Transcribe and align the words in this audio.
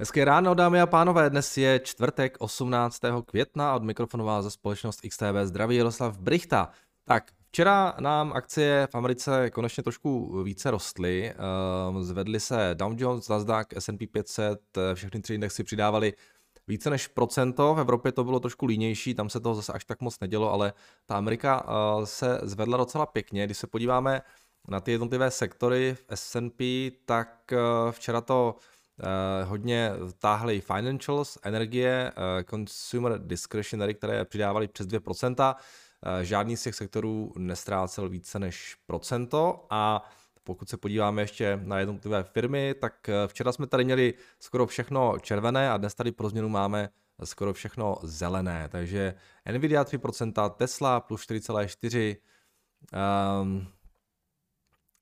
Hezké 0.00 0.24
ráno, 0.24 0.54
dámy 0.54 0.80
a 0.80 0.86
pánové, 0.86 1.30
dnes 1.30 1.56
je 1.56 1.80
čtvrtek 1.84 2.36
18. 2.38 3.00
května 3.26 3.74
od 3.74 3.82
mikrofonu 3.82 4.24
vás 4.24 4.44
za 4.44 4.50
společnost 4.50 5.00
XTB 5.08 5.36
zdraví 5.44 5.76
Jaroslav 5.76 6.18
Brichta. 6.18 6.70
Tak, 7.04 7.30
včera 7.48 7.94
nám 8.00 8.32
akcie 8.32 8.88
v 8.90 8.94
Americe 8.94 9.50
konečně 9.50 9.82
trošku 9.82 10.42
více 10.42 10.70
rostly, 10.70 11.30
ehm, 11.30 12.02
zvedly 12.02 12.40
se 12.40 12.70
Dow 12.74 12.92
Jones, 12.96 13.28
Nasdaq, 13.28 13.66
S&P 13.76 14.06
500, 14.06 14.60
všechny 14.94 15.20
tři 15.20 15.34
indexy 15.34 15.64
přidávali 15.64 16.12
více 16.66 16.90
než 16.90 17.08
procento, 17.08 17.74
v 17.74 17.80
Evropě 17.80 18.12
to 18.12 18.24
bylo 18.24 18.40
trošku 18.40 18.66
línější, 18.66 19.14
tam 19.14 19.28
se 19.28 19.40
toho 19.40 19.54
zase 19.54 19.72
až 19.72 19.84
tak 19.84 20.00
moc 20.00 20.20
nedělo, 20.20 20.52
ale 20.52 20.72
ta 21.06 21.16
Amerika 21.16 21.66
eh, 21.66 22.06
se 22.06 22.40
zvedla 22.42 22.76
docela 22.76 23.06
pěkně, 23.06 23.44
když 23.44 23.58
se 23.58 23.66
podíváme 23.66 24.22
na 24.68 24.80
ty 24.80 24.92
jednotlivé 24.92 25.30
sektory 25.30 25.94
v 25.94 26.04
S&P, 26.08 26.90
tak 27.04 27.52
eh, 27.52 27.56
včera 27.92 28.20
to 28.20 28.56
hodně 29.44 29.90
táhly 30.18 30.60
financials, 30.60 31.38
energie, 31.42 32.12
uh, 32.16 32.42
consumer 32.50 33.18
discretionary, 33.18 33.94
které 33.94 34.24
přidávali 34.24 34.68
přes 34.68 34.86
2%. 34.86 35.54
Uh, 35.54 36.22
žádný 36.22 36.56
z 36.56 36.62
těch 36.62 36.74
sektorů 36.74 37.32
nestrácel 37.36 38.08
více 38.08 38.38
než 38.38 38.76
procento 38.86 39.66
a 39.70 40.10
pokud 40.44 40.68
se 40.68 40.76
podíváme 40.76 41.22
ještě 41.22 41.60
na 41.62 41.78
jednotlivé 41.78 42.22
firmy, 42.22 42.74
tak 42.80 43.10
včera 43.26 43.52
jsme 43.52 43.66
tady 43.66 43.84
měli 43.84 44.14
skoro 44.38 44.66
všechno 44.66 45.18
červené 45.18 45.70
a 45.70 45.76
dnes 45.76 45.94
tady 45.94 46.12
pro 46.12 46.28
změnu 46.28 46.48
máme 46.48 46.88
skoro 47.24 47.52
všechno 47.52 47.96
zelené. 48.02 48.68
Takže 48.68 49.14
Nvidia 49.52 49.84
3%, 49.84 50.50
Tesla 50.50 51.00
plus 51.00 51.26
4,4%, 51.26 52.16
um, 53.42 53.66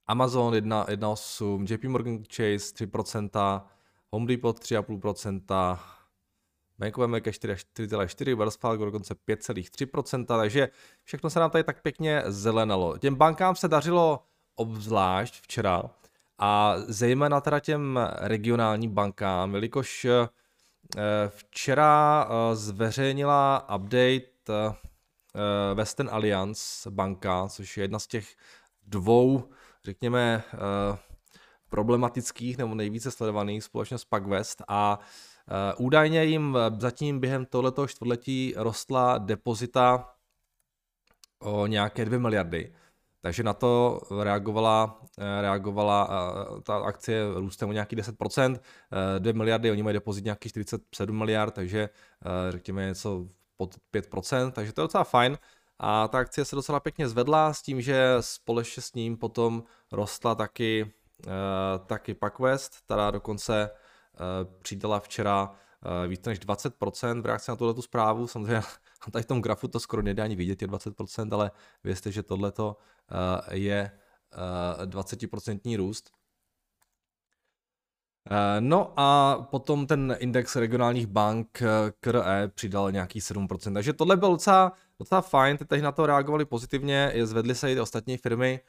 Amazon 0.06 0.54
1,8%, 0.54 1.72
JP 1.72 1.84
Morgan 1.84 2.24
Chase 2.24 2.74
3%, 2.74 3.62
Home 4.10 4.26
Depot 4.26 4.58
3,5%, 4.58 5.78
Bank 6.78 6.98
of 6.98 7.04
America 7.04 7.30
4,4, 7.30 8.36
Wells 8.36 8.56
Fargo 8.56 8.84
dokonce 8.84 9.14
5,3%, 9.14 10.24
takže 10.24 10.68
všechno 11.04 11.30
se 11.30 11.40
nám 11.40 11.50
tady 11.50 11.64
tak 11.64 11.82
pěkně 11.82 12.22
zelenalo. 12.26 12.98
Těm 12.98 13.14
bankám 13.14 13.56
se 13.56 13.68
dařilo 13.68 14.24
obzvlášť 14.54 15.42
včera 15.42 15.82
a 16.38 16.74
zejména 16.86 17.40
teda 17.40 17.60
těm 17.60 18.00
regionálním 18.16 18.90
bankám, 18.90 19.54
jelikož 19.54 20.04
eh, 20.04 20.28
včera 21.28 22.28
eh, 22.30 22.56
zveřejnila 22.56 23.68
update 23.76 24.22
eh, 24.48 24.74
Western 25.74 26.08
Alliance 26.12 26.90
banka, 26.90 27.48
což 27.48 27.76
je 27.76 27.84
jedna 27.84 27.98
z 27.98 28.06
těch 28.06 28.36
dvou, 28.86 29.48
řekněme, 29.84 30.42
problematických 31.68 32.58
nebo 32.58 32.74
nejvíce 32.74 33.10
sledovaných 33.10 33.64
společnost 33.64 34.04
PacWest 34.04 34.62
a 34.68 34.98
uh, 35.78 35.86
údajně 35.86 36.24
jim 36.24 36.58
zatím 36.78 37.20
během 37.20 37.46
tohoto 37.46 37.86
čtvrtletí 37.86 38.54
rostla 38.56 39.18
depozita 39.18 40.14
o 41.38 41.66
nějaké 41.66 42.04
2 42.04 42.18
miliardy. 42.18 42.72
Takže 43.20 43.42
na 43.42 43.52
to 43.52 44.00
reagovala, 44.22 45.00
eh, 45.18 45.42
reagovala 45.42 46.08
ta 46.62 46.76
akcie 46.76 47.24
růstem 47.34 47.68
o 47.68 47.72
nějaký 47.72 47.96
10%, 47.96 48.52
uh, 48.52 49.18
2 49.18 49.32
miliardy, 49.32 49.70
oni 49.70 49.82
mají 49.82 49.94
depozit 49.94 50.24
nějaký 50.24 50.48
47 50.48 51.18
miliard, 51.18 51.54
takže 51.54 51.88
řekněme 52.50 52.86
něco 52.86 53.26
pod 53.56 53.74
5%, 53.90 54.52
takže 54.52 54.72
to 54.72 54.80
je 54.80 54.84
docela 54.84 55.04
fajn. 55.04 55.38
A 55.78 56.08
ta 56.08 56.18
akcie 56.18 56.44
se 56.44 56.56
docela 56.56 56.80
pěkně 56.80 57.08
zvedla 57.08 57.52
s 57.52 57.62
tím, 57.62 57.80
že 57.80 58.16
společně 58.20 58.82
s 58.82 58.94
ním 58.94 59.16
potom 59.16 59.62
rostla 59.92 60.34
taky 60.34 60.92
Eh, 61.26 61.78
taky 61.86 62.14
PakWest, 62.14 62.80
která 62.84 63.10
dokonce 63.10 63.70
uh, 63.70 64.54
přidala 64.62 65.00
včera 65.00 65.48
uh, 65.50 66.08
více 66.08 66.30
než 66.30 66.40
20% 66.40 67.22
v 67.22 67.26
reakci 67.26 67.50
na 67.50 67.56
tuto 67.56 67.82
zprávu. 67.82 68.26
Samozřejmě 68.26 68.60
tady 69.12 69.22
v 69.22 69.26
tom 69.26 69.42
grafu 69.42 69.68
to 69.68 69.80
skoro 69.80 70.02
nedá 70.02 70.24
ani 70.24 70.36
vidět, 70.36 70.62
je 70.62 70.68
20%, 70.68 71.34
ale 71.34 71.50
věřte, 71.84 72.12
že 72.12 72.22
tohleto 72.22 72.76
je 73.50 73.90
uh, 74.78 74.84
20% 74.84 75.76
růst. 75.76 76.10
No 78.60 78.92
a 78.96 79.38
potom 79.50 79.86
ten 79.86 80.16
index 80.18 80.56
regionálních 80.56 81.06
bank 81.06 81.62
KRE 82.00 82.48
přidal 82.48 82.92
nějaký 82.92 83.20
7%. 83.20 83.74
Takže 83.74 83.92
tohle 83.92 84.16
bylo 84.16 84.30
docela, 84.30 84.72
docela 84.98 85.20
fajn, 85.20 85.56
teď 85.56 85.82
na 85.82 85.92
to 85.92 86.06
reagovali 86.06 86.44
pozitivně, 86.44 87.12
zvedly 87.24 87.54
se 87.54 87.72
i 87.72 87.80
ostatní 87.80 88.16
firmy. 88.16 88.60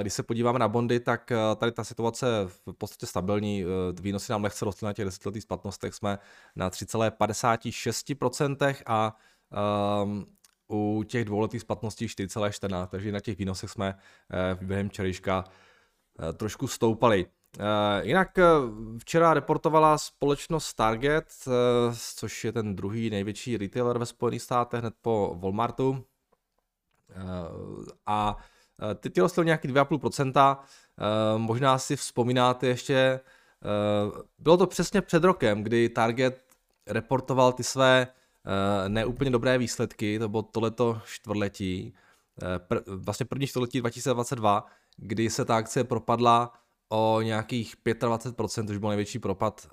Když 0.00 0.12
se 0.12 0.22
podíváme 0.22 0.58
na 0.58 0.68
bondy, 0.68 1.00
tak 1.00 1.32
eh, 1.32 1.36
tady 1.56 1.72
ta 1.72 1.84
situace 1.84 2.26
je 2.26 2.46
v 2.46 2.60
podstatě 2.78 3.06
stabilní. 3.06 3.62
Eh, 3.62 3.66
výnosy 4.00 4.32
nám 4.32 4.44
lehce 4.44 4.64
rostly 4.64 4.86
na 4.86 4.92
těch 4.92 5.04
desetiletých 5.04 5.42
splatnostech, 5.42 5.94
jsme 5.94 6.18
na 6.56 6.70
3,56% 6.70 8.74
a 8.86 9.16
um, 10.02 10.26
u 10.68 11.02
těch 11.02 11.24
dvouletých 11.24 11.60
splatností 11.60 12.06
4,14, 12.06 12.86
takže 12.86 13.12
na 13.12 13.20
těch 13.20 13.38
výnosech 13.38 13.70
jsme 13.70 13.94
uh, 13.94 13.98
během 14.66 14.88
včerejška 14.88 15.44
uh, 15.44 15.52
trošku 16.32 16.68
stoupali. 16.68 17.26
Jinak 18.02 18.38
včera 18.98 19.34
reportovala 19.34 19.98
společnost 19.98 20.74
Target, 20.74 21.34
což 22.14 22.44
je 22.44 22.52
ten 22.52 22.76
druhý 22.76 23.10
největší 23.10 23.56
retailer 23.56 23.98
ve 23.98 24.06
Spojených 24.06 24.42
státech 24.42 24.80
hned 24.80 24.94
po 25.02 25.36
Walmartu. 25.40 26.04
A 28.06 28.36
Eh, 28.36 28.42
ty 28.94 29.10
ty 29.10 29.20
rostly 29.20 29.44
nějaký 29.44 29.68
2,5%, 29.68 30.64
eh, 30.98 31.38
možná 31.38 31.78
si 31.78 31.96
vzpomínáte 31.96 32.66
ještě, 32.66 32.94
eh, 32.94 33.20
bylo 34.38 34.56
to 34.56 34.66
přesně 34.66 35.00
před 35.00 35.24
rokem, 35.24 35.62
kdy 35.62 35.88
Target 35.88 36.42
reportoval 36.86 37.52
ty 37.52 37.64
své 37.64 38.06
neúplně 38.88 39.30
dobré 39.30 39.58
výsledky, 39.58 40.18
to 40.18 40.28
bylo 40.28 40.42
tohleto 40.42 41.00
čtvrtletí, 41.04 41.94
vlastně 42.86 43.26
první 43.26 43.46
čtvrtletí 43.46 43.80
2022, 43.80 44.66
kdy 44.96 45.30
se 45.30 45.44
ta 45.44 45.56
akcie 45.56 45.84
propadla 45.84 46.52
o 46.88 47.20
nějakých 47.20 47.74
25%, 47.84 48.66
což 48.66 48.78
byl 48.78 48.88
největší 48.88 49.18
propad 49.18 49.68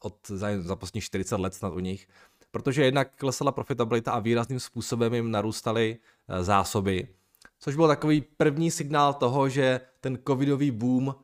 od, 0.00 0.28
za, 0.28 0.48
za 0.58 0.76
posledních 0.76 1.04
40 1.04 1.36
let 1.36 1.54
snad 1.54 1.72
u 1.72 1.78
nich, 1.78 2.08
protože 2.50 2.84
jednak 2.84 3.16
klesala 3.16 3.52
profitabilita 3.52 4.12
a 4.12 4.18
výrazným 4.18 4.60
způsobem 4.60 5.14
jim 5.14 5.30
narůstaly 5.30 5.98
zásoby, 6.40 7.08
což 7.60 7.76
byl 7.76 7.88
takový 7.88 8.20
první 8.36 8.70
signál 8.70 9.14
toho, 9.14 9.48
že 9.48 9.80
ten 10.00 10.18
covidový 10.26 10.70
boom 10.70 11.14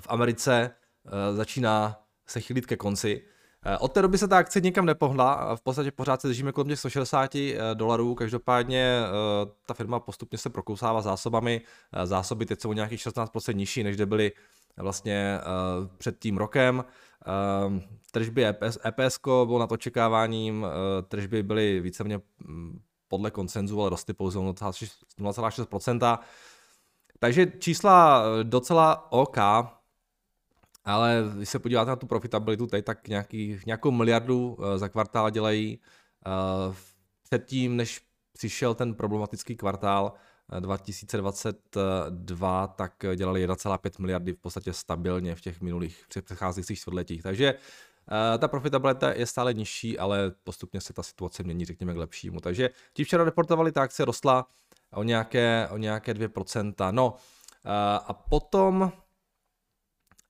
v 0.00 0.06
Americe 0.08 0.70
uh, 1.04 1.36
začíná 1.36 2.00
se 2.26 2.40
chýlit 2.40 2.66
ke 2.66 2.76
konci. 2.76 3.22
Uh, 3.66 3.76
od 3.80 3.92
té 3.92 4.02
doby 4.02 4.18
se 4.18 4.28
ta 4.28 4.38
akce 4.38 4.60
nikam 4.60 4.86
nepohla, 4.86 5.56
v 5.56 5.60
podstatě 5.60 5.90
pořád 5.90 6.20
se 6.20 6.28
držíme 6.28 6.52
kolem 6.52 6.68
těch 6.68 6.78
160 6.78 7.34
uh, 7.34 7.40
dolarů, 7.74 8.14
každopádně 8.14 9.00
ta 9.66 9.74
firma 9.74 10.00
postupně 10.00 10.38
se 10.38 10.50
prokousává 10.50 11.00
zásobami, 11.00 11.60
zásoby 12.04 12.46
teď 12.46 12.60
jsou 12.60 12.72
nějakých 12.72 13.00
16% 13.00 13.54
nižší, 13.54 13.82
než 13.82 13.96
kde 13.96 14.06
byly 14.06 14.32
vlastně 14.76 15.38
před 15.98 16.18
tím 16.18 16.36
rokem. 16.36 16.84
Tržby 18.10 18.46
EPS, 18.46 18.78
EPS 18.86 19.18
bylo 19.24 19.58
nad 19.58 19.72
očekáváním, 19.72 20.66
tržby 21.08 21.42
byly 21.42 21.80
víceméně 21.80 22.20
mm, 22.38 22.80
podle 23.14 23.30
koncenzu, 23.30 23.80
ale 23.80 23.90
rostly 23.90 24.14
pouze 24.14 24.38
0,6%. 24.38 26.18
Takže 27.18 27.46
čísla 27.58 28.24
eh, 28.24 28.44
docela 28.44 29.12
OK, 29.12 29.38
ale 30.84 31.24
když 31.36 31.48
se 31.48 31.58
podíváte 31.58 31.88
na 31.88 31.96
tu 31.96 32.06
profitabilitu, 32.06 32.66
tady 32.66 32.82
tak 32.82 33.08
nějaký, 33.08 33.60
nějakou 33.66 33.90
miliardu 33.90 34.58
eh, 34.58 34.78
za 34.78 34.88
kvartál 34.88 35.30
dělají. 35.30 35.78
Eh, 36.26 36.30
předtím, 37.22 37.76
než 37.76 38.00
přišel 38.32 38.74
ten 38.74 38.94
problematický 38.94 39.56
kvartál 39.56 40.12
2022, 40.60 42.66
tak 42.66 43.04
dělali 43.16 43.48
1,5 43.48 44.00
miliardy 44.00 44.32
v 44.32 44.38
podstatě 44.38 44.72
stabilně 44.72 45.34
v 45.34 45.40
těch 45.40 45.60
minulých 45.60 46.04
předcházejících 46.08 46.78
čtvrtletích. 46.78 47.22
Takže 47.22 47.54
ta 48.38 48.48
profitabilita 48.48 49.12
je 49.12 49.26
stále 49.26 49.54
nižší, 49.54 49.98
ale 49.98 50.32
postupně 50.44 50.80
se 50.80 50.92
ta 50.92 51.02
situace 51.02 51.42
mění, 51.42 51.64
řekněme, 51.64 51.94
k 51.94 51.96
lepšímu. 51.96 52.40
Takže 52.40 52.70
ti 52.92 53.04
včera 53.04 53.24
reportovali, 53.24 53.72
ta 53.72 53.82
akce 53.82 54.04
rostla 54.04 54.46
o 54.92 55.02
nějaké, 55.02 55.68
o 55.70 55.76
nějaké 55.76 56.14
2%. 56.14 56.92
No 56.92 57.10
uh, 57.10 57.16
a 58.06 58.12
potom 58.12 58.92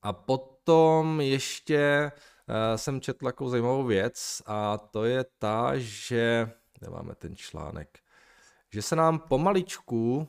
a 0.02 0.12
potom 0.12 1.20
ještě 1.20 2.12
uh, 2.48 2.76
jsem 2.76 3.00
četl 3.00 3.24
takovou 3.24 3.50
zajímavou 3.50 3.84
věc 3.84 4.42
a 4.46 4.78
to 4.78 5.04
je 5.04 5.24
ta, 5.38 5.72
že 5.76 6.50
nemáme 6.80 7.14
ten 7.14 7.36
článek, 7.36 7.98
že 8.72 8.82
se 8.82 8.96
nám 8.96 9.18
pomaličku 9.18 10.28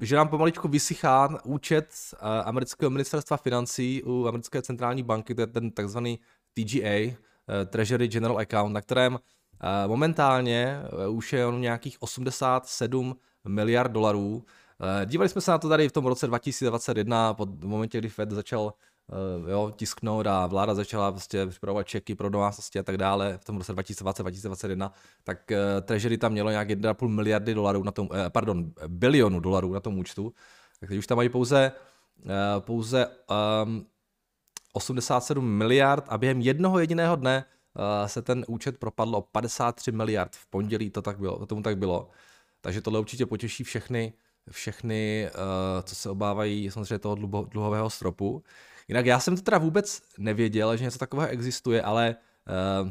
že 0.00 0.16
nám 0.16 0.28
pomaličku 0.28 0.68
vysychá 0.68 1.28
účet 1.44 1.86
eh, 2.12 2.16
amerického 2.42 2.90
ministerstva 2.90 3.36
financí 3.36 4.02
u 4.02 4.26
americké 4.26 4.62
centrální 4.62 5.02
banky, 5.02 5.34
to 5.34 5.40
je 5.40 5.46
ten 5.46 5.70
takzvaný 5.70 6.18
TGA, 6.54 6.88
eh, 6.88 7.16
Treasury 7.66 8.08
General 8.08 8.38
Account, 8.38 8.74
na 8.74 8.80
kterém 8.80 9.18
momentálně 9.86 10.82
už 11.08 11.32
je 11.32 11.46
on 11.46 11.60
nějakých 11.60 12.02
87 12.02 13.16
miliard 13.48 13.92
dolarů, 13.92 14.44
Dívali 15.04 15.28
jsme 15.28 15.40
se 15.40 15.50
na 15.50 15.58
to 15.58 15.68
tady 15.68 15.88
v 15.88 15.92
tom 15.92 16.06
roce 16.06 16.26
2021, 16.26 17.34
pod 17.34 17.64
momentě, 17.64 17.98
kdy 17.98 18.08
Fed 18.08 18.30
začal 18.30 18.72
jo, 19.48 19.72
tisknout 19.76 20.26
a 20.26 20.46
vláda 20.46 20.74
začala 20.74 21.12
prostě 21.12 21.46
připravovat 21.46 21.86
čeky 21.86 22.14
pro 22.14 22.28
domácnosti 22.28 22.78
a 22.78 22.82
tak 22.82 22.96
dále 22.96 23.38
v 23.38 23.44
tom 23.44 23.56
roce 23.56 23.72
2020-2021, 23.72 24.90
tak 25.24 25.50
uh, 25.50 25.56
Treasury 25.80 26.18
tam 26.18 26.32
mělo 26.32 26.50
nějak 26.50 26.68
1,5 26.68 27.08
miliardy 27.08 27.54
dolarů 27.54 27.82
na 27.82 27.92
tom, 27.92 28.08
uh, 28.10 28.16
pardon, 28.28 28.72
bilionu 28.86 29.40
dolarů 29.40 29.72
na 29.72 29.80
tom 29.80 29.98
účtu, 29.98 30.32
tak 30.80 30.88
teď 30.88 30.98
už 30.98 31.06
tam 31.06 31.16
mají 31.16 31.28
pouze, 31.28 31.72
uh, 32.24 32.30
pouze 32.60 33.06
um, 33.64 33.86
87 34.72 35.48
miliard 35.48 36.04
a 36.08 36.18
během 36.18 36.40
jednoho 36.40 36.78
jediného 36.78 37.16
dne 37.16 37.44
uh, 37.74 38.08
se 38.08 38.22
ten 38.22 38.44
účet 38.48 38.78
propadl 38.78 39.16
o 39.16 39.22
53 39.22 39.92
miliard. 39.92 40.36
V 40.36 40.46
pondělí 40.46 40.90
to 40.90 41.02
tak 41.02 41.18
bylo, 41.18 41.38
to 41.38 41.46
tomu 41.46 41.62
tak 41.62 41.78
bylo. 41.78 42.10
Takže 42.60 42.80
tohle 42.80 43.00
určitě 43.00 43.26
potěší 43.26 43.64
všechny, 43.64 44.12
všechny, 44.50 45.30
co 45.82 45.94
se 45.94 46.10
obávají 46.10 46.70
samozřejmě 46.70 46.98
toho 46.98 47.14
dluhového 47.44 47.90
stropu. 47.90 48.42
Jinak 48.88 49.06
já 49.06 49.20
jsem 49.20 49.36
to 49.36 49.42
teda 49.42 49.58
vůbec 49.58 50.02
nevěděl, 50.18 50.76
že 50.76 50.84
něco 50.84 50.98
takového 50.98 51.30
existuje, 51.30 51.82
ale 51.82 52.16
uh, 52.82 52.90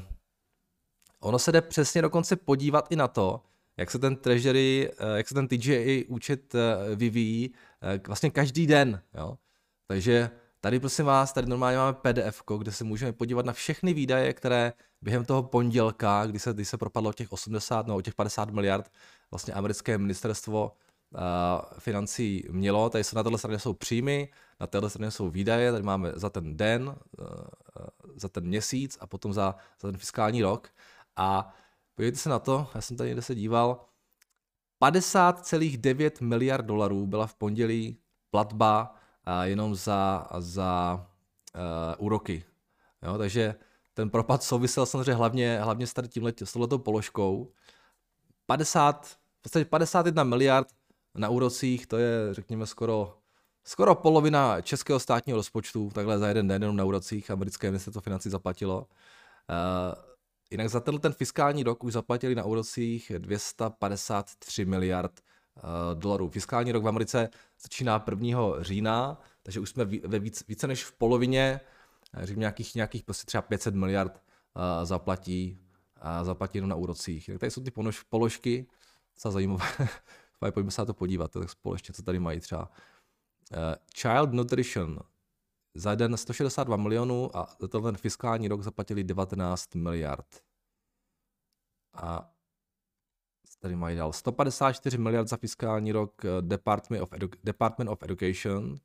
ono 1.19 1.40
se 1.40 1.51
jde 1.51 1.62
přesně 1.62 2.01
dokonce 2.01 2.36
podívat 2.36 2.88
i 2.90 2.95
na 2.95 3.07
to, 3.07 3.44
jak 3.78 3.92
se 3.92 4.00
ten 4.00 4.16
treasury, 4.16 4.92
uh, 4.92 5.16
jak 5.16 5.28
se 5.28 5.34
ten 5.34 5.48
TGA 5.48 6.04
účet 6.07 6.56
uh, 6.56 6.62
vyvíjí 6.95 7.50
uh, 7.50 8.07
vlastně 8.07 8.30
každý 8.30 8.68
den. 8.68 9.01
Jo? 9.13 9.38
Takže 9.88 10.30
tady 10.62 10.80
prosím 10.80 11.06
vás, 11.06 11.34
tady 11.34 11.48
normálně 11.48 11.78
máme 11.78 11.94
PDF, 11.94 12.42
kde 12.57 12.72
se 12.72 12.84
můžeme 12.84 13.13
podívat 13.13 13.45
na 13.45 13.54
všechny 13.54 13.94
výdaje, 13.94 14.34
které 14.34 14.74
během 15.01 15.25
toho 15.25 15.44
pondělka, 15.44 16.25
kdy 16.25 16.40
se, 16.40 16.54
kdy 16.54 16.66
se 16.66 16.78
propadlo 16.78 17.13
těch 17.13 17.31
80 17.31 17.88
nebo 17.88 18.01
těch 18.01 18.16
50 18.16 18.50
miliard, 18.50 18.92
vlastně 19.31 19.54
americké 19.54 19.98
ministerstvo 19.98 20.72
financí 21.80 22.44
mělo. 22.51 22.89
Tady 22.89 23.04
se 23.04 23.15
na 23.15 23.24
této 23.24 23.38
straně 23.38 23.60
jsou 23.60 23.74
příjmy, 23.74 24.30
na 24.60 24.68
této 24.68 24.89
straně 24.89 25.12
jsou 25.12 25.30
výdaje, 25.30 25.71
tady 25.71 25.83
máme 25.83 26.12
za 26.15 26.30
ten 26.30 26.57
den, 26.57 26.88
uh, 26.88 27.25
za 28.15 28.30
ten 28.30 28.48
měsíc 28.48 28.98
a 29.00 29.07
potom 29.07 29.33
za, 29.33 29.56
za 29.81 29.88
ten 29.88 29.98
fiskální 29.98 30.42
rok. 30.42 30.69
A 31.15 31.54
podívejte 31.95 32.18
se 32.18 32.30
na 32.30 32.39
to, 32.39 32.68
já 32.75 32.81
jsem 32.81 32.98
tady 32.98 33.10
někde 33.10 33.21
se 33.21 33.36
díval, 33.36 33.86
50,9 34.81 36.12
miliard 36.25 36.65
dolarů 36.65 37.07
byla 37.07 37.27
v 37.27 37.36
pondělí 37.36 37.98
platba 38.30 38.95
uh, 39.27 39.44
jenom 39.44 39.75
za, 39.75 40.27
za 40.38 41.06
uh, 41.56 42.06
úroky. 42.06 42.44
Jo, 43.04 43.18
takže 43.18 43.56
ten 43.94 44.09
propad 44.09 44.44
souvisel 44.44 44.86
samozřejmě 44.86 45.13
hlavně, 45.13 45.59
hlavně 45.62 45.88
s, 45.88 45.94
tímhle, 46.07 46.33
s 46.44 46.54
touhletou 46.54 46.77
položkou. 46.77 47.51
50, 48.45 49.06
v 49.06 49.42
podstatě 49.42 49.66
51 49.66 50.24
miliard 50.24 50.68
na 51.15 51.30
úrocích, 51.30 51.88
to 51.88 51.98
je, 51.98 52.33
řekněme, 52.33 52.65
skoro, 52.65 53.18
skoro 53.63 53.95
polovina 53.95 54.62
českého 54.62 55.00
státního 55.00 55.38
rozpočtu, 55.38 55.89
takhle 55.94 56.19
za 56.19 56.27
jeden 56.27 56.48
den 56.48 56.62
jenom 56.62 56.75
na 56.75 56.86
úrocích 56.86 57.31
americké 57.31 57.68
ministerstvo 57.68 58.01
financí 58.01 58.30
zaplatilo. 58.30 58.77
Uh, 58.77 60.04
jinak 60.51 60.69
za 60.69 60.80
tenhle 60.80 61.00
ten 61.00 61.13
fiskální 61.13 61.63
rok 61.63 61.83
už 61.83 61.94
zaplatili 61.94 62.36
na 62.36 62.44
úrocích 62.44 63.12
253 63.18 64.65
miliard 64.65 65.19
uh, 65.56 66.00
dolarů. 66.00 66.30
Fiskální 66.30 66.71
rok 66.71 66.83
v 66.83 66.88
Americe 66.88 67.30
začíná 67.62 68.06
1. 68.09 68.39
října, 68.59 69.21
takže 69.44 69.59
už 69.59 69.69
jsme 69.69 69.86
ve 69.86 70.19
víc, 70.19 70.48
více 70.48 70.68
než 70.68 70.83
v 70.83 70.92
polovině, 70.92 71.59
eh, 72.13 72.25
řekněme 72.25 72.39
nějakých, 72.39 72.75
nějakých 72.75 73.04
prostě 73.04 73.25
třeba 73.25 73.42
500 73.42 73.75
miliard 73.75 74.21
uh, 74.56 74.86
zaplatí, 74.86 75.59
uh, 76.19 76.25
zaplatí 76.25 76.57
jenom 76.57 76.69
na 76.69 76.75
úrocích. 76.75 77.25
Tak 77.25 77.39
tady 77.39 77.51
jsou 77.51 77.63
ty 77.63 77.71
polož, 77.71 78.04
položky, 78.04 78.68
co 79.16 79.31
zajímavé. 79.31 79.66
pojďme 80.51 80.72
se 80.72 80.81
na 80.81 80.86
to 80.86 80.94
podívat, 80.94 81.31
tak 81.31 81.50
společně, 81.50 81.94
co 81.94 82.04
tady 82.04 82.19
mají 82.19 82.40
třeba. 82.40 82.69
Uh, 83.51 83.57
Child 83.95 84.34
Nutrition 84.34 85.00
za 85.75 85.95
den 85.95 86.18
162 86.18 86.78
milionů 86.78 87.38
a 87.38 87.56
za 87.60 87.68
ten 87.68 87.98
fiskální 87.98 88.48
rok 88.48 88.62
zaplatili 88.62 89.04
19 89.04 89.75
miliard. 89.75 90.44
A 91.94 92.34
tady 93.63 93.75
mají 93.75 93.98
dál 93.98 94.13
154 94.13 94.98
miliard 94.98 95.28
za 95.28 95.38
fiskální 95.38 95.92
rok 95.92 96.22
Department 96.42 97.04
of, 97.04 97.12
Edu- 97.12 97.38
Department 97.44 97.90
of 97.90 98.04
Education, 98.04 98.75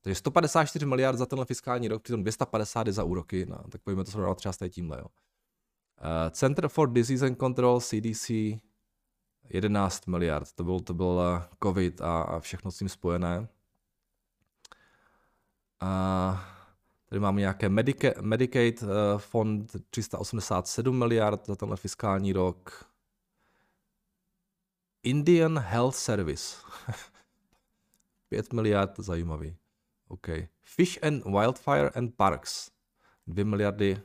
takže 0.00 0.14
154 0.14 0.86
miliard 0.86 1.16
za 1.16 1.26
tenhle 1.26 1.46
fiskální 1.46 1.88
rok, 1.88 2.02
přitom 2.02 2.22
250 2.22 2.86
je 2.86 2.92
za 2.92 3.04
úroky, 3.04 3.46
no, 3.46 3.58
tak 3.68 3.82
pojďme 3.82 4.04
to 4.04 4.10
srovnat 4.10 4.34
třeba 4.34 4.52
s 4.52 4.68
tímhle. 4.68 4.98
Jo. 4.98 5.04
Uh, 5.04 6.30
Center 6.30 6.68
for 6.68 6.92
Disease 6.92 7.26
and 7.26 7.38
Control, 7.38 7.80
CDC, 7.80 8.30
11 9.50 10.06
miliard, 10.06 10.52
to 10.52 10.64
byl, 10.64 10.80
to 10.80 10.94
byl 10.94 11.20
eh, 11.22 11.48
COVID 11.62 12.00
a, 12.00 12.22
a 12.22 12.40
všechno 12.40 12.70
s 12.70 12.78
tím 12.78 12.88
spojené. 12.88 13.48
A 15.80 16.44
tady 17.08 17.20
máme 17.20 17.40
nějaké 17.40 17.68
Medica- 17.68 18.22
Medicaid 18.22 18.82
uh, 18.82 18.88
fond 19.18 19.76
387 19.90 20.98
miliard 20.98 21.46
za 21.46 21.56
tenhle 21.56 21.76
fiskální 21.76 22.32
rok. 22.32 22.90
Indian 25.02 25.58
Health 25.58 25.96
Service 25.96 26.56
5 28.28 28.52
miliard, 28.52 28.98
zajímavý. 28.98 29.56
OK. 30.08 30.28
Fish 30.62 30.98
and 31.02 31.24
Wildfire 31.24 31.90
and 31.90 32.14
Parks 32.16 32.70
2 33.26 33.44
miliardy. 33.44 34.02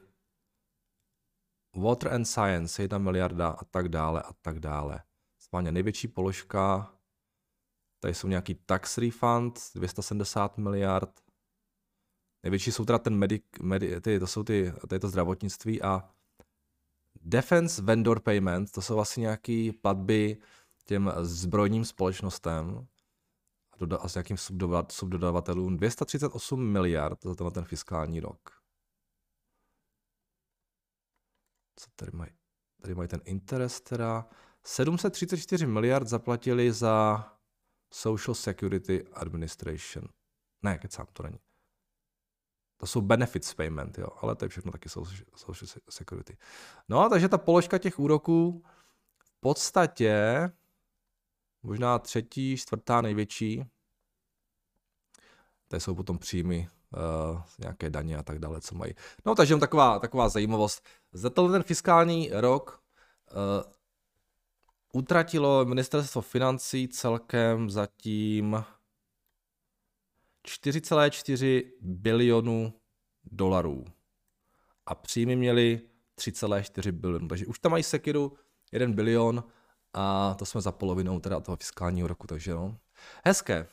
Water 1.76 2.14
and 2.14 2.26
Science 2.26 2.82
1 2.82 2.98
miliarda 2.98 3.50
a 3.50 3.66
tak 3.66 3.90
dále 3.90 4.22
a 4.22 4.34
tak 4.34 4.60
dále. 4.60 5.02
Spáně 5.46 5.72
největší 5.72 6.08
položka. 6.08 6.94
Tady 8.00 8.14
jsou 8.14 8.28
nějaký 8.28 8.56
tax 8.56 8.98
refund 8.98 9.60
270 9.76 10.58
miliard. 10.58 11.22
Největší 12.44 12.72
jsou 12.72 12.86
teda 12.86 13.00
ten 13.00 13.16
medic, 13.16 13.44
medi, 13.62 14.02
ty, 14.02 14.20
to 14.20 14.28
jsou 14.28 14.44
ty, 14.44 14.74
je 14.92 15.00
to 15.00 15.10
zdravotnictví 15.10 15.82
a 15.82 16.10
Defense 17.16 17.82
Vendor 17.82 18.20
Payment, 18.20 18.72
to 18.72 18.82
jsou 18.82 19.00
asi 19.00 19.22
nějaký 19.22 19.72
platby 19.72 20.38
těm 20.86 21.12
zbrojním 21.22 21.86
společnostem 21.86 22.88
doda- 23.80 23.98
a 23.98 24.08
s 24.08 24.16
nějakým 24.16 24.38
subdodavatelům 24.90 25.78
238 25.78 26.72
miliard 26.72 27.24
za 27.24 27.36
tenhle 27.36 27.52
ten 27.52 27.66
fiskální 27.66 28.20
rok. 28.20 28.62
Co 31.76 31.90
tady 31.96 32.12
mají? 32.12 32.32
Tady 32.82 32.96
mají 32.96 33.10
ten 33.10 33.22
interest 33.26 33.90
teda. 33.90 34.30
734 34.66 35.66
miliard 35.66 36.08
zaplatili 36.08 36.72
za 36.72 37.26
Social 37.94 38.36
Security 38.36 39.06
Administration. 39.14 40.08
Ne, 40.64 40.78
kecám, 40.78 41.06
to 41.14 41.24
není. 41.24 41.40
To 42.78 42.88
jsou 42.88 43.02
benefits 43.02 43.54
payment, 43.54 43.98
jo, 43.98 44.08
ale 44.22 44.36
to 44.36 44.46
je 44.46 44.50
všechno 44.50 44.72
taky 44.72 44.90
social 44.90 45.68
security. 45.90 46.38
No, 46.90 47.10
takže 47.10 47.30
ta 47.30 47.38
položka 47.38 47.78
těch 47.78 48.00
úroků 48.00 48.64
v 49.18 49.40
podstatě 49.40 50.50
možná 51.64 52.00
třetí, 52.00 52.58
čtvrtá 52.58 53.02
největší. 53.02 53.66
To 55.68 55.76
jsou 55.76 55.96
potom 55.96 56.18
příjmy, 56.18 56.70
uh, 57.32 57.42
nějaké 57.60 57.90
daně 57.90 58.18
a 58.18 58.24
tak 58.24 58.40
dále, 58.40 58.62
co 58.62 58.76
mají. 58.76 58.94
No, 59.26 59.36
takže 59.36 59.58
taková, 59.58 60.00
taková 60.00 60.30
zajímavost. 60.30 60.88
Za 61.12 61.30
ten 61.30 61.64
fiskální 61.64 62.30
rok 62.34 62.84
uh, 63.32 63.75
utratilo 64.96 65.66
ministerstvo 65.66 66.22
financí 66.22 66.88
celkem 66.88 67.70
zatím 67.70 68.64
4,4 70.48 71.64
bilionu 71.82 72.74
dolarů. 73.24 73.86
A 74.86 74.96
příjmy 74.96 75.36
měli 75.36 75.82
3,4 76.18 76.92
bilionu. 76.92 77.28
Takže 77.28 77.46
už 77.46 77.60
tam 77.60 77.72
mají 77.72 77.84
sekiru 77.84 78.34
1 78.72 78.96
bilion 78.96 79.44
a 79.94 80.36
to 80.40 80.46
jsme 80.46 80.62
za 80.62 80.72
polovinou 80.72 81.20
teda 81.20 81.40
toho 81.40 81.56
fiskálního 81.56 82.08
roku, 82.08 82.28
takže 82.28 82.54
no. 82.54 82.78
Hezké. 83.26 83.68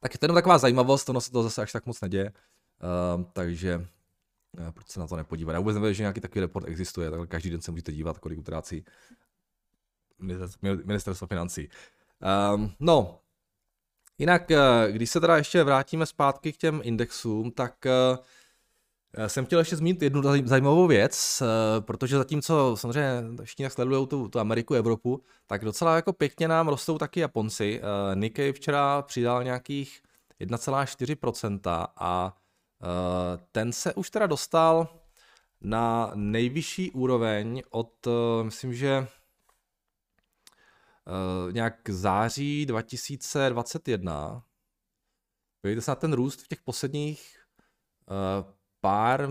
Tak 0.00 0.14
je 0.14 0.18
to 0.18 0.24
jenom 0.24 0.34
taková 0.34 0.58
zajímavost, 0.58 1.08
ono 1.08 1.20
se 1.20 1.30
to 1.30 1.42
zase 1.42 1.62
až 1.62 1.72
tak 1.72 1.86
moc 1.86 2.00
neděje, 2.00 2.32
uh, 2.32 3.24
takže 3.32 3.86
uh, 4.58 4.70
proč 4.70 4.88
se 4.88 5.00
na 5.00 5.06
to 5.06 5.16
nepodívat. 5.16 5.52
Já 5.52 5.58
vůbec 5.58 5.76
nevím, 5.76 5.94
že 5.94 6.02
nějaký 6.02 6.20
takový 6.20 6.40
report 6.40 6.68
existuje, 6.68 7.10
tak 7.10 7.28
každý 7.28 7.50
den 7.50 7.60
se 7.60 7.70
můžete 7.70 7.92
dívat, 7.92 8.18
kolik 8.18 8.38
utrácí 8.38 8.84
ministerstvo 10.84 11.26
financí. 11.26 11.68
Um, 12.54 12.72
no, 12.80 13.18
jinak, 14.18 14.50
uh, 14.50 14.56
když 14.90 15.10
se 15.10 15.20
teda 15.20 15.36
ještě 15.36 15.64
vrátíme 15.64 16.06
zpátky 16.06 16.52
k 16.52 16.56
těm 16.56 16.80
indexům, 16.84 17.50
tak 17.50 17.86
já 19.16 19.28
jsem 19.28 19.46
chtěl 19.46 19.58
ještě 19.58 19.76
zmínit 19.76 20.02
jednu 20.02 20.22
zajímavou 20.44 20.86
věc, 20.86 21.42
eh, 21.42 21.80
protože 21.80 22.16
zatímco 22.16 22.76
samozřejmě 22.76 23.22
všichni 23.44 23.70
sledují 23.70 24.06
tu, 24.06 24.28
tu 24.28 24.38
Ameriku, 24.40 24.74
Evropu, 24.74 25.22
tak 25.46 25.64
docela 25.64 25.96
jako 25.96 26.12
pěkně 26.12 26.48
nám 26.48 26.68
rostou 26.68 26.98
taky 26.98 27.20
Japonci. 27.20 27.80
Eh, 27.82 28.16
Nikkei 28.16 28.52
včera 28.52 29.02
přidal 29.02 29.44
nějakých 29.44 30.02
1,4% 30.40 31.86
a 31.96 32.36
eh, 32.82 33.38
ten 33.52 33.72
se 33.72 33.94
už 33.94 34.10
teda 34.10 34.26
dostal 34.26 34.88
na 35.60 36.12
nejvyšší 36.14 36.90
úroveň 36.90 37.62
od, 37.70 38.06
myslím, 38.42 38.74
že 38.74 39.06
uh, 41.06 41.52
nějak 41.52 41.90
září 41.90 42.66
2021. 42.66 44.42
Podívejte 45.60 45.82
se 45.82 45.90
na 45.90 45.94
ten 45.94 46.12
růst 46.12 46.42
v 46.42 46.48
těch 46.48 46.62
posledních 46.62 47.38
uh, 48.10 48.50
pár 48.80 49.28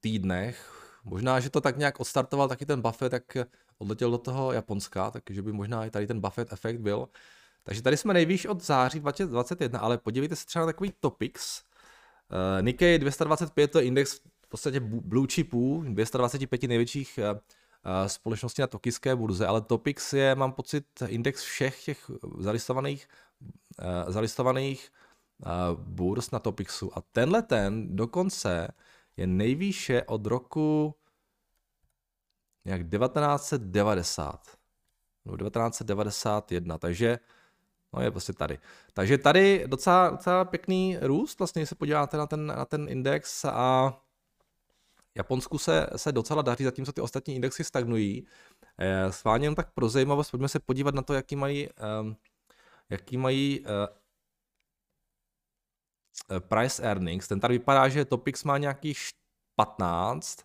týdnech. 0.00 0.72
Možná, 1.04 1.40
že 1.40 1.50
to 1.50 1.60
tak 1.60 1.76
nějak 1.76 2.00
odstartoval 2.00 2.48
taky 2.48 2.66
ten 2.66 2.82
Buffett, 2.82 3.10
tak 3.10 3.48
odletěl 3.78 4.10
do 4.10 4.18
toho 4.18 4.52
Japonska, 4.52 5.10
takže 5.10 5.42
by 5.42 5.52
možná 5.52 5.84
i 5.84 5.90
tady 5.90 6.06
ten 6.06 6.20
Buffett 6.20 6.52
efekt 6.52 6.80
byl. 6.80 7.08
Takže 7.62 7.82
tady 7.82 7.96
jsme 7.96 8.14
nejvýš 8.14 8.46
od 8.46 8.64
září 8.64 9.00
2021, 9.00 9.78
ale 9.78 9.98
podívejte 9.98 10.36
se 10.36 10.46
třeba 10.46 10.62
na 10.62 10.66
takový 10.66 10.92
topics. 11.00 11.62
Uh, 12.32 12.62
Nikkei 12.62 12.98
225 12.98 13.70
to 13.70 13.78
je 13.78 13.84
index 13.84 14.20
v 14.40 14.48
podstatě 14.48 14.80
blue 14.80 15.26
chipů, 15.30 15.84
225 15.86 16.62
největších 16.62 17.18
uh, 17.32 17.38
společností 18.06 18.62
na 18.62 18.66
tokijské 18.66 19.16
burze, 19.16 19.46
ale 19.46 19.60
Topix 19.60 20.12
je, 20.12 20.34
mám 20.34 20.52
pocit, 20.52 20.86
index 21.06 21.42
všech 21.42 21.84
těch 21.84 22.10
zalistovaných, 22.38 23.08
uh, 23.40 24.12
zalistovaných 24.12 24.92
uh, 25.38 25.80
burz 25.80 26.30
na 26.30 26.38
Topixu. 26.38 26.98
A 26.98 27.00
tenhle 27.12 27.42
ten 27.42 27.96
dokonce 27.96 28.68
je 29.16 29.26
nejvýše 29.26 30.02
od 30.02 30.26
roku 30.26 30.94
nějak 32.64 32.90
1990. 32.90 34.56
No 35.24 35.36
1991, 35.36 36.78
takže 36.78 37.18
no 37.92 38.02
je 38.02 38.10
prostě 38.10 38.32
tady. 38.32 38.58
Takže 38.92 39.18
tady 39.18 39.64
docela, 39.66 40.10
docela 40.10 40.44
pěkný 40.44 40.98
růst, 41.00 41.38
vlastně, 41.38 41.60
když 41.60 41.68
se 41.68 41.74
podíváte 41.74 42.16
na 42.16 42.26
ten, 42.26 42.46
na 42.46 42.64
ten 42.64 42.86
index 42.88 43.44
a 43.44 43.92
Japonsku 45.16 45.58
se, 45.58 45.86
se 45.96 46.12
docela 46.12 46.42
daří, 46.42 46.64
zatímco 46.64 46.92
ty 46.92 47.00
ostatní 47.00 47.34
indexy 47.34 47.64
stagnují. 47.64 48.26
Eh, 48.78 49.12
schválně 49.12 49.54
tak 49.54 49.72
pro 49.72 49.88
zajímavost, 49.88 50.30
pojďme 50.30 50.48
se 50.48 50.60
podívat 50.60 50.94
na 50.94 51.02
to, 51.02 51.14
jaký 51.14 51.36
mají, 51.36 51.68
eh, 51.68 52.14
jaký 52.90 53.16
mají 53.16 53.64
eh, 53.66 53.70
price 56.40 56.82
earnings. 56.82 57.28
Ten 57.28 57.40
tady 57.40 57.58
vypadá, 57.58 57.88
že 57.88 58.04
Topix 58.04 58.44
má 58.44 58.58
nějakých 58.58 58.98
15 59.56 60.38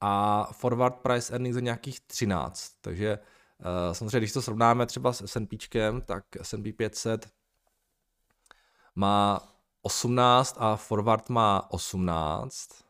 a 0.00 0.44
forward 0.52 0.94
price 0.94 1.32
earnings 1.32 1.56
je 1.56 1.62
nějakých 1.62 2.00
13. 2.00 2.72
Takže 2.80 3.18
samozřejmě, 3.92 4.18
když 4.18 4.32
to 4.32 4.42
srovnáme 4.42 4.86
třeba 4.86 5.12
s 5.12 5.22
S&P, 5.26 5.56
tak 6.06 6.24
S&P 6.42 6.72
500 6.72 7.28
má 8.94 9.40
18 9.82 10.56
a 10.58 10.76
forward 10.76 11.28
má 11.28 11.70
18. 11.70 12.89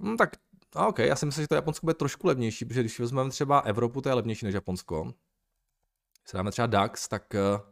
Hmm, 0.00 0.16
tak 0.16 0.30
a 0.74 0.86
OK, 0.86 0.98
já 0.98 1.16
si 1.16 1.26
myslím, 1.26 1.42
že 1.44 1.48
to 1.48 1.54
Japonsko 1.54 1.86
bude 1.86 1.94
trošku 1.94 2.26
levnější, 2.26 2.64
protože 2.64 2.80
když 2.80 3.00
vezmeme 3.00 3.30
třeba 3.30 3.60
Evropu, 3.60 4.00
to 4.00 4.08
je 4.08 4.14
levnější 4.14 4.46
než 4.46 4.54
Japonsko. 4.54 5.04
Když 5.04 6.32
dáme 6.34 6.50
třeba 6.50 6.66
DAX, 6.66 7.08
tak 7.08 7.34
uh, 7.34 7.70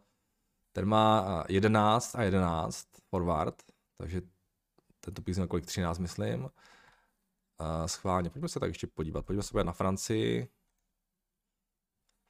ten 0.73 0.87
má 0.87 1.45
11 1.49 2.15
a 2.15 2.23
11 2.23 2.89
forward, 3.11 3.63
takže 3.97 4.23
tento 5.01 5.23
písm 5.23 5.47
kolik 5.47 5.67
13, 5.67 5.99
myslím. 5.99 6.43
Uh, 6.45 6.51
schválně, 7.87 8.31
pojďme 8.31 8.49
se 8.49 8.61
tak 8.61 8.69
ještě 8.69 8.87
podívat. 8.87 9.27
Pojďme 9.27 9.43
se 9.43 9.65
na 9.65 9.73
Francii. 9.73 10.49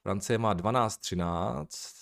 Francie 0.01 0.37
má 0.37 0.53
12, 0.53 0.97
13. 0.97 1.95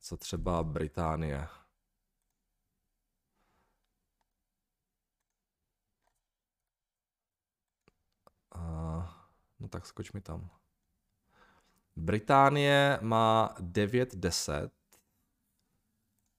Co 0.00 0.16
třeba 0.16 0.62
Británie? 0.62 1.48
No 9.60 9.68
tak 9.68 9.86
skoč 9.86 10.12
mi 10.12 10.20
tam. 10.20 10.50
Británie 11.96 12.98
má 13.02 13.54
9, 13.60 14.14
10. 14.14 14.70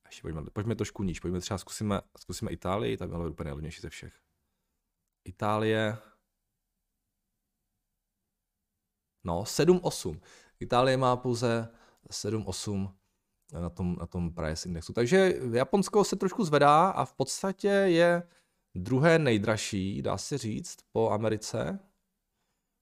Ještě 0.05 0.21
pojďme, 0.21 0.41
pojďme 0.53 0.75
trošku 0.75 1.03
níž, 1.03 1.19
pojďme 1.19 1.39
třeba 1.39 1.57
zkusíme, 1.57 2.01
zkusíme 2.17 2.51
Itálii, 2.51 2.97
tam 2.97 3.09
bylo 3.09 3.29
úplně 3.29 3.45
nejlevnější 3.45 3.81
ze 3.81 3.89
všech. 3.89 4.13
Itálie, 5.25 5.97
no 9.23 9.43
7-8. 9.43 10.19
Itálie 10.59 10.97
má 10.97 11.15
pouze 11.15 11.69
7-8 12.09 12.93
na 13.53 13.69
tom, 13.69 13.95
na 13.95 14.05
tom 14.05 14.33
price 14.33 14.69
indexu. 14.69 14.93
Takže 14.93 15.33
Japonsko 15.53 16.03
se 16.03 16.15
trošku 16.15 16.43
zvedá 16.43 16.89
a 16.89 17.05
v 17.05 17.13
podstatě 17.13 17.67
je 17.67 18.23
druhé 18.75 19.19
nejdražší, 19.19 20.01
dá 20.01 20.17
se 20.17 20.37
říct, 20.37 20.77
po 20.91 21.11
Americe. 21.11 21.79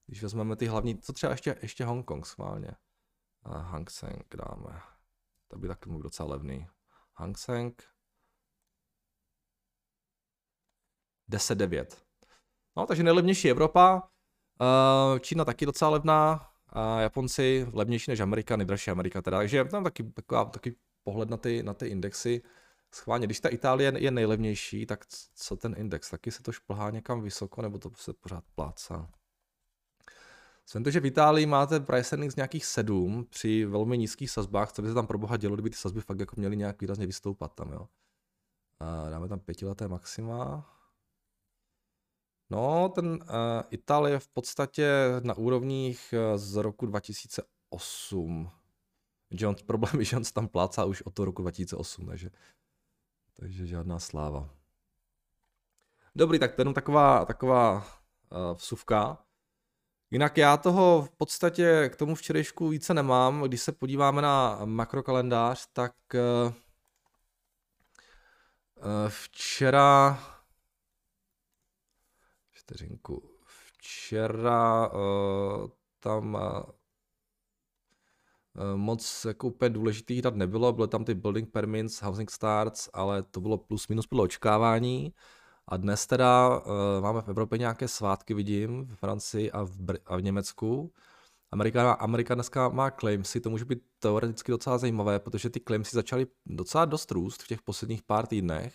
Když 0.08 0.24
vezmeme 0.24 0.56
ty 0.56 0.66
hlavní, 0.66 0.98
co 0.98 1.14
třeba 1.14 1.32
ještě, 1.32 1.56
ještě 1.62 1.86
Hongkong 1.86 2.26
schválně. 2.26 2.72
A 3.44 3.58
Hang 3.58 3.90
Seng 3.90 4.36
dáme. 4.36 4.82
To 5.48 5.58
by 5.58 5.68
taky 5.68 5.90
mohl 5.90 6.04
docela 6.04 6.30
levný. 6.30 6.68
Hang 7.14 7.38
Seng. 7.38 7.84
10-9. 11.30 11.86
No, 12.78 12.86
takže 12.86 13.04
nejlevnější 13.04 13.50
Evropa. 13.50 14.10
Uh, 14.62 15.20
Čína 15.20 15.46
taky 15.46 15.66
docela 15.66 15.92
levná. 15.92 16.50
A 16.70 17.00
Japonci 17.00 17.68
levnější 17.74 18.12
než 18.12 18.20
Amerika, 18.20 18.56
nejdražší 18.56 18.92
Amerika 18.92 19.22
teda. 19.22 19.38
Takže 19.38 19.66
tam 19.66 19.84
taky 19.84 20.04
taková, 20.04 20.46
taky 20.46 20.76
pohled 21.04 21.30
na 21.30 21.38
ty, 21.38 21.64
na 21.64 21.74
ty 21.74 21.88
indexy. 21.88 22.42
Schválně, 22.94 23.28
když 23.28 23.40
ta 23.40 23.50
Itálie 23.50 23.94
je 23.98 24.12
nejlevnější, 24.12 24.86
tak 24.86 25.06
co 25.36 25.56
ten 25.56 25.76
index? 25.78 26.10
Taky 26.10 26.32
se 26.32 26.44
to 26.44 26.52
šplhá 26.52 26.90
někam 26.90 27.22
vysoko, 27.22 27.62
nebo 27.62 27.80
to 27.80 27.92
se 27.96 28.14
pořád 28.14 28.44
plácá? 28.56 29.10
Jsem 30.70 30.84
to, 30.84 30.92
že 30.92 31.00
v 31.00 31.06
Itálii 31.06 31.46
máte 31.46 31.80
price 31.80 32.16
earnings 32.16 32.36
nějakých 32.36 32.66
7 32.66 33.26
při 33.30 33.66
velmi 33.66 33.98
nízkých 33.98 34.32
sazbách, 34.32 34.72
co 34.72 34.82
by 34.82 34.88
se 34.88 34.94
tam 34.94 35.08
pro 35.08 35.18
boha 35.18 35.38
dělo, 35.38 35.56
kdyby 35.56 35.70
ty 35.70 35.76
sazby 35.76 36.02
fakt 36.02 36.20
jako 36.20 36.36
měly 36.38 36.58
nějak 36.58 36.82
výrazně 36.82 37.08
vystoupat 37.08 37.54
tam, 37.54 37.72
jo. 37.72 37.88
A 38.80 39.10
dáme 39.10 39.28
tam 39.28 39.40
pětileté 39.40 39.88
maxima. 39.88 40.70
No, 42.50 42.90
ten 42.90 43.06
uh, 43.06 43.18
Itálie 43.70 44.16
je 44.16 44.20
v 44.20 44.28
podstatě 44.28 44.92
na 45.24 45.34
úrovních 45.34 46.14
uh, 46.14 46.38
z 46.38 46.56
roku 46.56 46.86
2008. 46.86 48.52
Že 49.32 49.48
on, 49.48 49.56
problém 49.66 50.00
je, 50.00 50.06
že 50.06 50.18
on 50.18 50.24
tam 50.34 50.48
plácá 50.48 50.86
už 50.86 51.02
od 51.02 51.14
toho 51.14 51.26
roku 51.26 51.42
2008, 51.42 52.06
takže, 52.06 52.30
takže 53.34 53.68
žádná 53.68 54.00
sláva. 54.00 54.50
Dobrý, 56.16 56.40
tak 56.40 56.56
to 56.56 56.62
je 56.62 56.64
jenom 56.64 56.74
taková, 56.74 57.26
taková 57.26 57.78
uh, 57.78 58.58
vsuvka. 58.58 59.27
Jinak 60.12 60.38
já 60.38 60.58
toho 60.58 61.02
v 61.02 61.10
podstatě 61.10 61.90
k 61.90 61.96
tomu 61.96 62.16
včerejšku 62.16 62.70
více 62.70 62.94
nemám. 62.94 63.42
Když 63.42 63.62
se 63.62 63.72
podíváme 63.72 64.22
na 64.22 64.60
makrokalendář, 64.66 65.68
tak 65.74 65.94
uh, 66.14 66.54
včera 69.08 70.20
vteřinku. 72.52 73.30
Včera 73.46 74.92
uh, 74.92 75.70
tam 76.00 76.38
moc 78.76 79.26
jako 79.26 79.48
úplně 79.48 79.70
důležitých 79.70 80.22
dat 80.22 80.36
nebylo, 80.36 80.74
byly 80.74 80.88
tam 80.88 81.06
ty 81.06 81.14
building 81.14 81.52
permits, 81.52 82.02
housing 82.02 82.32
starts, 82.32 82.90
ale 82.94 83.24
to 83.24 83.42
bylo 83.42 83.58
plus 83.58 83.88
minus 83.88 84.08
bylo 84.08 84.24
očekávání. 84.24 85.14
A 85.68 85.78
dnes 85.78 86.08
teda 86.08 86.60
uh, 86.60 86.64
máme 87.02 87.22
v 87.22 87.30
Evropě 87.30 87.58
nějaké 87.58 87.88
svátky, 87.88 88.34
vidím, 88.34 88.86
v 88.86 88.96
Francii 88.96 89.52
a 89.52 89.64
v, 89.64 89.72
Br- 89.72 90.00
a 90.06 90.18
v 90.18 90.22
Německu. 90.22 90.94
Amerika, 91.52 91.92
Amerika 91.92 92.36
dneska 92.36 92.70
má 92.70 92.92
claimsy, 92.92 93.42
to 93.42 93.50
může 93.50 93.66
být 93.66 93.80
teoreticky 94.00 94.52
docela 94.52 94.78
zajímavé, 94.78 95.20
protože 95.20 95.50
ty 95.50 95.60
claimsy 95.60 95.96
začaly 95.96 96.28
docela 96.46 96.86
dost 96.86 97.12
růst 97.12 97.44
v 97.44 97.48
těch 97.48 97.62
posledních 97.62 98.04
pár 98.04 98.28
týdnech. 98.28 98.74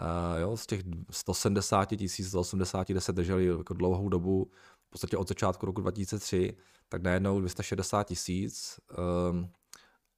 Uh, 0.00 0.40
jo, 0.40 0.56
z 0.56 0.66
těch 0.66 0.82
170 1.10 1.84
tisíc, 1.84 2.28
180 2.28 2.88
kde 2.88 3.00
se 3.00 3.12
drželi 3.12 3.46
jako 3.46 3.74
dlouhou 3.74 4.08
dobu, 4.08 4.50
v 4.86 4.90
podstatě 4.90 5.16
od 5.16 5.28
začátku 5.28 5.66
roku 5.66 5.80
2003, 5.80 6.56
tak 6.88 7.02
najednou 7.02 7.40
260 7.40 8.04
tisíc 8.04 8.80
um, 9.30 9.50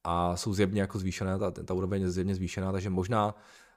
a 0.03 0.35
jsou 0.35 0.53
zjevně 0.53 0.81
jako 0.81 0.99
zvýšené, 0.99 1.39
ta, 1.39 1.51
ta 1.51 1.73
úroveň 1.73 2.01
je 2.01 2.11
zjevně 2.11 2.35
zvýšená, 2.35 2.71
takže 2.71 2.89
možná 2.89 3.35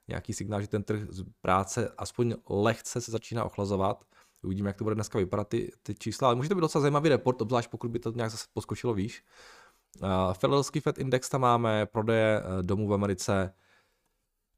nějaký 0.09 0.35
signál, 0.35 0.61
že 0.61 0.69
ten 0.69 0.83
trh 0.83 1.01
z 1.09 1.25
práce 1.41 1.93
aspoň 1.99 2.35
lehce 2.51 3.01
se 3.01 3.11
začíná 3.11 3.45
ochlazovat. 3.45 4.05
Uvidíme, 4.43 4.69
jak 4.69 4.77
to 4.77 4.85
bude 4.85 4.95
dneska 4.95 5.19
vypadat 5.19 5.49
ty, 5.49 5.73
ty 5.83 5.95
čísla, 5.95 6.29
ale 6.29 6.35
může 6.35 6.49
to 6.49 6.55
být 6.55 6.61
docela 6.61 6.83
zajímavý 6.83 7.09
report, 7.09 7.43
obzvlášť 7.43 7.71
pokud 7.71 7.91
by 7.91 7.99
to 7.99 8.13
nějak 8.13 8.31
zase 8.31 8.47
poskočilo 8.53 8.95
výš. 8.95 9.25
Uh, 10.03 10.09
Federalský 10.33 10.81
Fed 10.81 10.99
Index 10.99 11.29
tam 11.29 11.41
máme, 11.41 11.87
prodeje 11.87 12.41
uh, 12.41 12.63
domů 12.63 12.89
v 12.89 12.95
Americe, 12.95 13.55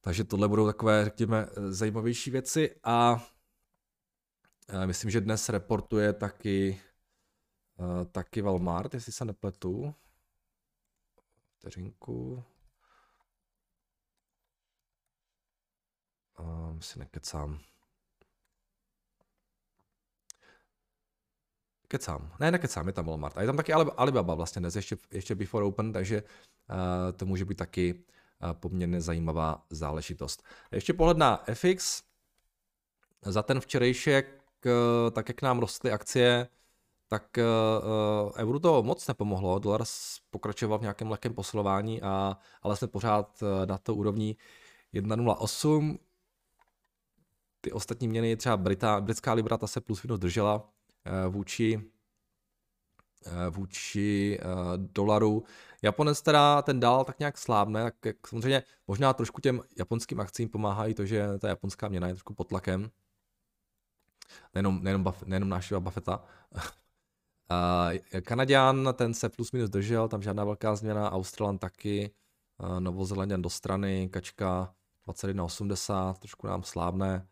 takže 0.00 0.24
tohle 0.24 0.48
budou 0.48 0.66
takové, 0.66 1.04
řekněme, 1.04 1.46
zajímavější 1.68 2.30
věci 2.30 2.74
a 2.84 3.24
myslím, 4.86 5.10
že 5.10 5.20
dnes 5.20 5.48
reportuje 5.48 6.12
taky, 6.12 6.80
eh, 7.78 8.04
taky 8.04 8.42
Walmart, 8.42 8.94
jestli 8.94 9.12
se 9.12 9.24
nepletu. 9.24 9.94
Vteřinku. 11.58 12.44
Um, 16.38 16.82
si 16.82 16.98
nekecám. 16.98 17.60
kecám. 21.94 22.30
Ne, 22.40 22.50
nekecám, 22.50 22.86
je 22.86 22.92
tam 22.92 23.06
Walmart. 23.06 23.38
A 23.38 23.40
je 23.40 23.46
tam 23.46 23.56
taky 23.56 23.72
Alibaba 23.72 24.34
vlastně 24.34 24.60
dnes, 24.60 24.76
ještě, 24.76 24.96
ještě 25.10 25.34
before 25.34 25.64
open, 25.64 25.92
takže 25.92 26.22
uh, 26.22 27.12
to 27.16 27.26
může 27.26 27.44
být 27.44 27.58
taky 27.58 27.94
uh, 27.94 28.52
poměrně 28.52 29.00
zajímavá 29.00 29.64
záležitost. 29.70 30.42
Ještě 30.72 30.92
pohled 30.92 31.16
na 31.16 31.44
FX. 31.54 32.02
Za 33.22 33.42
ten 33.42 33.60
včerejšek, 33.60 34.42
uh, 34.66 35.10
tak 35.10 35.28
jak 35.28 35.42
nám 35.42 35.58
rostly 35.58 35.92
akcie, 35.92 36.48
tak 37.08 37.38
uh, 37.38 38.32
euro 38.36 38.58
to 38.60 38.82
moc 38.82 39.08
nepomohlo. 39.08 39.58
Dolar 39.58 39.84
pokračoval 40.30 40.78
v 40.78 40.82
nějakém 40.82 41.10
lehkém 41.10 41.34
posilování, 41.34 42.02
a, 42.02 42.36
ale 42.62 42.76
jsme 42.76 42.88
pořád 42.88 43.42
na 43.66 43.78
to 43.78 43.94
úrovni 43.94 44.36
1,08. 44.94 45.98
Ty 47.64 47.72
ostatní 47.72 48.08
měny, 48.08 48.36
třeba 48.36 48.56
Brita, 48.56 49.00
britská 49.00 49.32
libra, 49.32 49.58
ta 49.58 49.66
se 49.66 49.80
plus 49.80 50.02
minus 50.02 50.20
držela 50.20 50.56
uh, 51.26 51.34
vůči 51.34 51.90
vůči 53.50 54.38
uh, 54.44 54.50
dolaru. 54.76 55.44
Japonec 55.82 56.22
teda 56.22 56.62
ten 56.62 56.80
dál 56.80 57.04
tak 57.04 57.18
nějak 57.18 57.38
slábne, 57.38 57.84
tak 57.84 57.94
jak 58.04 58.28
samozřejmě 58.28 58.62
možná 58.86 59.12
trošku 59.12 59.40
těm 59.40 59.60
japonským 59.78 60.20
akcím 60.20 60.48
pomáhají 60.48 60.94
to, 60.94 61.06
že 61.06 61.38
ta 61.38 61.48
japonská 61.48 61.88
měna 61.88 62.08
je 62.08 62.14
trošku 62.14 62.34
pod 62.34 62.48
tlakem. 62.48 62.90
Nejenom, 64.54 64.84
nejenom, 64.84 65.02
Buff, 65.02 65.22
nejenom 65.22 65.48
nášeho 65.48 65.80
Buffetta. 65.80 66.24
Kanaděn, 68.24 68.88
ten 68.92 69.14
se 69.14 69.28
plus 69.28 69.52
minus 69.52 69.70
držel, 69.70 70.08
tam 70.08 70.22
žádná 70.22 70.44
velká 70.44 70.76
změna, 70.76 71.12
Australan 71.12 71.58
taky, 71.58 72.14
Novozelanděn 72.78 73.42
do 73.42 73.50
strany, 73.50 74.08
Kačka 74.08 74.74
21,80, 75.06 76.14
trošku 76.14 76.46
nám 76.46 76.62
slábne, 76.62 77.26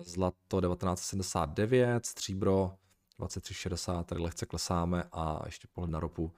Zlato 0.00 0.60
1979, 0.60 2.06
Stříbro 2.06 2.74
23,60, 3.20 4.04
tady 4.04 4.20
lehce 4.20 4.46
klesáme 4.46 5.04
a 5.12 5.42
ještě 5.46 5.68
pohled 5.72 5.90
na 5.90 6.00
ropu, 6.00 6.24
uh, 6.24 6.32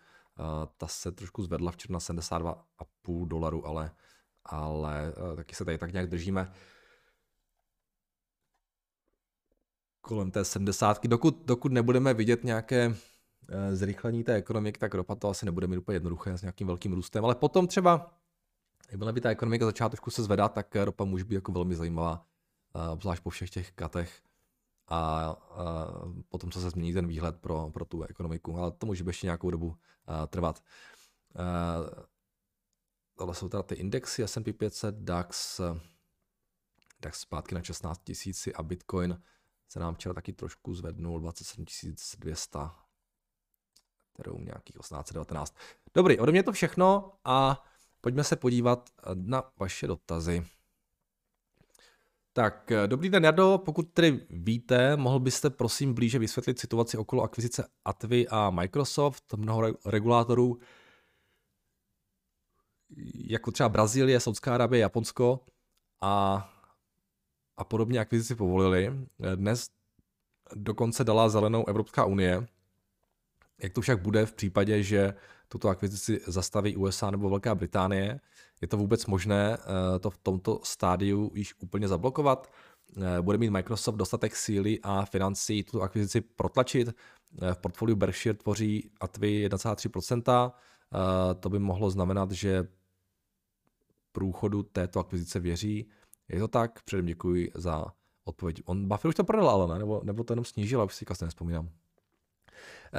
ta 0.77 0.87
se 0.87 1.13
trošku 1.13 1.43
zvedla 1.43 1.73
včera 1.73 1.93
na 1.93 1.99
72,5 1.99 3.29
dolarů, 3.29 3.67
ale, 3.67 3.91
ale 4.45 5.15
uh, 5.31 5.37
taky 5.37 5.55
se 5.55 5.65
tady 5.65 5.79
tak 5.79 5.93
nějak 5.93 6.09
držíme. 6.09 6.53
kolem 10.01 10.31
té 10.31 10.45
70. 10.45 11.07
Dokud, 11.07 11.43
dokud 11.45 11.73
nebudeme 11.73 12.15
vidět 12.15 12.45
nějaké 12.45 12.95
eh, 13.49 13.77
zrychlení 13.77 14.25
té 14.25 14.35
ekonomiky, 14.35 14.79
tak 14.79 14.95
ropa 14.95 15.15
to 15.15 15.29
asi 15.29 15.47
nebude 15.47 15.67
mít 15.67 15.77
úplně 15.77 15.97
jednoduché 15.97 16.39
s 16.39 16.43
nějakým 16.43 16.67
velkým 16.67 16.93
růstem. 16.93 17.25
Ale 17.25 17.35
potom 17.35 17.67
třeba, 17.67 18.15
jakmile 18.91 19.13
by 19.13 19.21
ta 19.21 19.31
ekonomika 19.31 19.65
začala 19.65 19.89
trošku 19.89 20.11
se 20.11 20.23
zvedat, 20.23 20.53
tak 20.53 20.77
ropa 20.77 21.05
může 21.05 21.25
být 21.25 21.35
jako 21.35 21.53
velmi 21.53 21.75
zajímavá, 21.75 22.27
eh, 22.75 22.89
obzvlášť 22.89 23.23
po 23.23 23.31
všech 23.31 23.51
těch 23.51 23.73
katech. 23.73 24.23
A, 24.89 24.97
a 24.97 25.87
potom 26.29 26.51
co 26.51 26.61
se 26.61 26.71
změní 26.71 26.93
ten 26.93 27.07
výhled 27.07 27.37
pro, 27.41 27.71
pro 27.71 27.85
tu 27.85 28.03
ekonomiku. 28.03 28.59
Ale 28.59 28.71
to 28.71 28.87
může 28.87 29.05
ještě 29.07 29.27
nějakou 29.27 29.51
dobu 29.51 29.77
a, 30.07 30.25
eh, 30.25 30.27
trvat. 30.27 30.63
A, 31.37 31.43
tohle 33.15 33.35
jsou 33.35 33.49
teda 33.49 33.63
ty 33.63 33.75
indexy 33.75 34.23
S&P 34.23 34.53
500, 34.53 34.95
DAX, 34.95 35.61
DAX 37.01 37.21
zpátky 37.21 37.55
na 37.55 37.63
16 37.63 38.01
000 38.27 38.35
a 38.55 38.63
Bitcoin 38.63 39.23
se 39.69 39.81
nám 39.81 39.95
včera 39.95 40.15
taky 40.15 40.33
trošku 40.33 40.75
zvednul 40.75 41.21
27 41.21 41.65
200, 42.19 42.59
kterou 44.15 44.39
nějakých 44.39 44.77
1819. 44.77 45.57
Dobrý, 45.95 46.19
ode 46.19 46.33
mě 46.33 46.43
to 46.43 46.53
všechno 46.53 47.13
a 47.25 47.65
pojďme 48.01 48.25
se 48.25 48.37
podívat 48.37 48.91
na 49.15 49.53
vaše 49.61 49.87
dotazy. 49.87 50.47
Tak, 52.33 52.73
dobrý 52.87 53.09
den, 53.09 53.25
Jado. 53.25 53.59
Pokud 53.65 53.83
tedy 53.93 54.27
víte, 54.31 54.97
mohl 54.97 55.19
byste 55.21 55.51
prosím 55.51 55.95
blíže 55.95 56.19
vysvětlit 56.19 56.59
situaci 56.59 56.99
okolo 56.99 57.23
akvizice 57.23 57.69
Atvy 57.85 58.29
a 58.29 58.51
Microsoft, 58.51 59.35
mnoho 59.37 59.63
regulátorů, 59.87 60.59
jako 63.15 63.51
třeba 63.51 63.69
Brazílie, 63.69 64.21
Saudská 64.21 64.55
Arabie, 64.55 64.81
Japonsko 64.81 65.41
a 66.01 66.47
a 67.57 67.65
podobně 67.65 68.01
akvizici 68.01 68.35
povolili. 68.35 69.09
Dnes 69.35 69.71
dokonce 70.55 71.05
dala 71.05 71.29
zelenou 71.29 71.69
Evropská 71.69 72.05
unie. 72.05 72.47
Jak 73.63 73.73
to 73.73 73.81
však 73.81 74.03
bude 74.03 74.27
v 74.27 74.33
případě, 74.33 74.83
že 74.83 75.15
tuto 75.49 75.69
akvizici 75.69 76.21
zastaví 76.27 76.77
USA 76.77 77.11
nebo 77.11 77.31
Velká 77.31 77.55
Británie? 77.55 78.21
Je 78.61 78.69
to 78.69 78.77
vůbec 78.77 79.07
možné 79.07 79.57
eh, 79.61 79.99
to 79.99 80.11
v 80.11 80.19
tomto 80.19 80.61
stádiu 80.63 81.31
již 81.35 81.55
úplně 81.61 81.89
zablokovat? 81.89 82.53
Eh, 82.97 83.23
bude 83.23 83.39
mít 83.39 83.51
Microsoft 83.51 83.97
dostatek 83.97 84.37
síly 84.37 84.79
a 84.83 85.05
financí 85.05 85.63
tuto 85.63 85.83
akvizici 85.83 86.21
protlačit? 86.21 86.89
Eh, 86.89 87.55
v 87.55 87.59
portfoliu 87.59 87.97
Berkshire 87.97 88.35
tvoří 88.35 88.91
Atvy 89.01 89.49
1,3%. 89.49 90.53
To 91.41 91.49
by 91.49 91.59
mohlo 91.59 91.91
znamenat, 91.91 92.31
že 92.31 92.69
průchodu 94.13 94.63
této 94.63 95.01
akvizice 95.01 95.41
věří. 95.41 95.89
Je 96.29 96.39
to 96.39 96.49
tak? 96.49 96.83
Předem 96.83 97.07
děkuji 97.07 97.53
za 97.55 97.85
odpověď. 98.25 98.63
On 98.65 98.89
Buffett 98.89 99.05
už 99.05 99.15
to 99.15 99.25
prodal, 99.25 99.51
ale 99.51 99.69
ne? 99.75 99.79
Nebo, 99.79 100.01
nebo 100.05 100.25
to 100.25 100.33
jenom 100.33 100.45
snížil, 100.45 100.85
už 100.85 100.95
si 100.95 101.05
vlastně 101.09 101.25
nespomínám. 101.25 101.69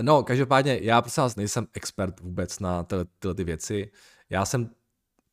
No, 0.01 0.23
každopádně, 0.23 0.80
já 0.82 1.01
prostě 1.01 1.21
vás 1.21 1.36
nejsem 1.36 1.67
expert 1.73 2.19
vůbec 2.19 2.60
na 2.60 2.84
tyhle, 2.84 3.06
tyhle 3.19 3.36
ty 3.36 3.43
věci. 3.43 3.91
Já 4.30 4.45
jsem 4.45 4.69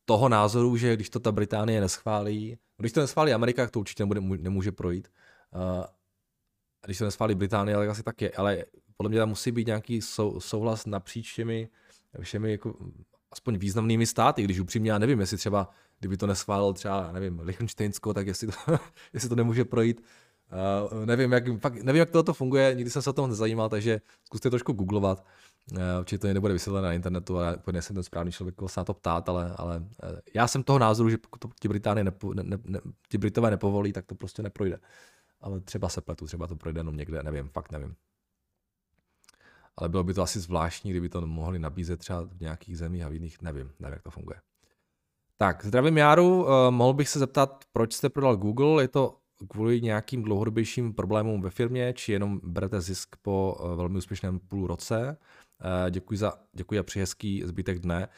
toho 0.04 0.28
názoru, 0.28 0.76
že 0.76 0.96
když 0.96 1.10
to 1.10 1.20
ta 1.20 1.32
Británie 1.32 1.80
neschválí, 1.80 2.58
když 2.76 2.92
to 2.92 3.00
neschválí 3.00 3.32
Amerika, 3.32 3.68
to 3.68 3.80
určitě 3.80 4.02
nebude, 4.02 4.20
nemůže 4.20 4.72
projít. 4.72 5.08
Uh, 5.54 5.84
když 6.84 6.98
to 6.98 7.04
neschválí 7.04 7.34
Británie, 7.34 7.76
tak 7.76 7.88
asi 7.88 8.02
tak 8.02 8.22
je, 8.22 8.30
ale 8.30 8.64
podle 8.96 9.10
mě 9.10 9.18
tam 9.18 9.28
musí 9.28 9.52
být 9.52 9.66
nějaký 9.66 10.02
sou, 10.02 10.40
souhlas 10.40 10.86
napříč 10.86 11.30
všemi, 11.32 11.68
všemi 12.20 12.50
jako, 12.50 12.74
aspoň 13.30 13.58
významnými 13.58 14.06
státy, 14.06 14.42
když 14.42 14.60
upřímně 14.60 14.90
já 14.90 14.98
nevím, 14.98 15.20
jestli 15.20 15.36
třeba 15.36 15.70
kdyby 16.00 16.16
to 16.16 16.26
neschválil 16.26 16.72
třeba, 16.72 17.12
nevím, 17.12 17.40
Lichtensteinsko, 17.40 18.14
tak 18.14 18.26
jestli 18.26 18.46
to, 18.46 18.52
jestli 19.12 19.28
to 19.28 19.34
nemůže 19.34 19.64
projít. 19.64 20.02
Uh, 20.92 21.06
nevím, 21.06 21.32
jak, 21.32 21.44
fakt, 21.60 21.74
nevím, 21.74 22.00
jak 22.00 22.10
to 22.10 22.34
funguje, 22.34 22.74
nikdy 22.74 22.90
jsem 22.90 23.02
se 23.02 23.10
o 23.10 23.12
tom 23.12 23.30
nezajímal, 23.30 23.68
takže 23.68 24.00
zkuste 24.24 24.50
trošku 24.50 24.72
googlovat. 24.72 25.24
Uh, 25.72 25.78
určitě 26.00 26.18
to 26.18 26.34
nebude 26.34 26.52
vysvětlené 26.52 26.88
na 26.88 26.94
internetu 26.94 27.38
a 27.38 27.56
úplně 27.56 27.82
jsem 27.82 27.94
ten 27.94 28.02
správný 28.02 28.32
člověk, 28.32 28.54
koho 28.54 28.68
se 28.68 28.80
na 28.80 28.84
to 28.84 28.94
ptát, 28.94 29.28
ale, 29.28 29.54
ale 29.56 29.78
uh, 29.78 30.18
já 30.34 30.48
jsem 30.48 30.62
toho 30.62 30.78
názoru, 30.78 31.10
že 31.10 31.18
pokud 31.18 31.38
to 31.38 31.48
ti, 31.60 31.68
nepo, 31.94 32.34
ne, 32.34 32.42
ne, 32.42 32.58
ne, 32.64 32.80
ti 33.08 33.18
Britové 33.18 33.50
nepovolí, 33.50 33.92
tak 33.92 34.06
to 34.06 34.14
prostě 34.14 34.42
neprojde. 34.42 34.78
Ale 35.40 35.60
třeba 35.60 35.88
se 35.88 36.00
pletu, 36.00 36.26
třeba 36.26 36.46
to 36.46 36.56
projde 36.56 36.80
jenom 36.80 36.96
někde, 36.96 37.22
nevím, 37.22 37.48
fakt 37.48 37.72
nevím. 37.72 37.94
Ale 39.76 39.88
bylo 39.88 40.04
by 40.04 40.14
to 40.14 40.22
asi 40.22 40.40
zvláštní, 40.40 40.90
kdyby 40.90 41.08
to 41.08 41.26
mohli 41.26 41.58
nabízet 41.58 42.00
třeba 42.00 42.22
v 42.22 42.40
nějakých 42.40 42.78
zemích 42.78 43.02
a 43.02 43.08
v 43.08 43.12
jiných, 43.12 43.42
nevím, 43.42 43.70
nevím, 43.78 43.92
jak 43.92 44.02
to 44.02 44.10
funguje. 44.10 44.40
Tak, 45.36 45.64
zdravím 45.64 45.96
Járu, 45.96 46.44
uh, 46.44 46.70
mohl 46.70 46.94
bych 46.94 47.08
se 47.08 47.18
zeptat, 47.18 47.64
proč 47.72 47.92
jste 47.92 48.08
prodal 48.08 48.36
Google? 48.36 48.82
Je 48.82 48.88
to 48.88 49.16
kvůli 49.48 49.80
nějakým 49.80 50.22
dlouhodobějším 50.22 50.94
problémům 50.94 51.42
ve 51.42 51.50
firmě, 51.50 51.92
či 51.92 52.12
jenom 52.12 52.40
berete 52.42 52.80
zisk 52.80 53.16
po 53.22 53.56
uh, 53.60 53.74
velmi 53.74 53.98
úspěšném 53.98 54.38
půl 54.38 54.66
roce? 54.66 55.16
Uh, 55.64 55.90
děkuji, 55.90 56.18
za, 56.18 56.32
děkuji 56.52 56.78
a 56.78 56.82
přeji 56.82 57.02
hezký 57.02 57.42
zbytek 57.46 57.78
dne. 57.78 58.08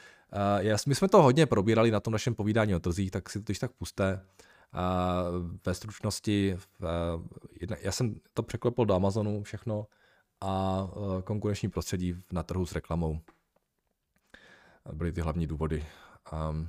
Já, 0.58 0.76
my 0.86 0.94
jsme 0.94 1.08
to 1.08 1.22
hodně 1.22 1.46
probírali 1.46 1.90
na 1.90 2.00
tom 2.00 2.12
našem 2.12 2.34
povídání 2.34 2.74
o 2.74 2.80
trzích, 2.80 3.10
tak 3.10 3.30
si 3.30 3.42
to 3.42 3.52
tak 3.60 3.72
puste. 3.72 4.26
Ve 5.66 5.74
stručnosti, 5.74 6.56
já 7.80 7.92
jsem 7.92 8.14
to 8.34 8.42
překlepl 8.42 8.84
do 8.84 8.94
Amazonu 8.94 9.42
všechno 9.42 9.86
a 10.40 10.86
konkurenční 11.24 11.68
prostředí 11.68 12.14
na 12.32 12.42
trhu 12.42 12.66
s 12.66 12.72
reklamou. 12.72 13.20
Byly 14.92 15.12
ty 15.12 15.20
hlavní 15.20 15.46
důvody. 15.46 15.84
Um, 16.50 16.68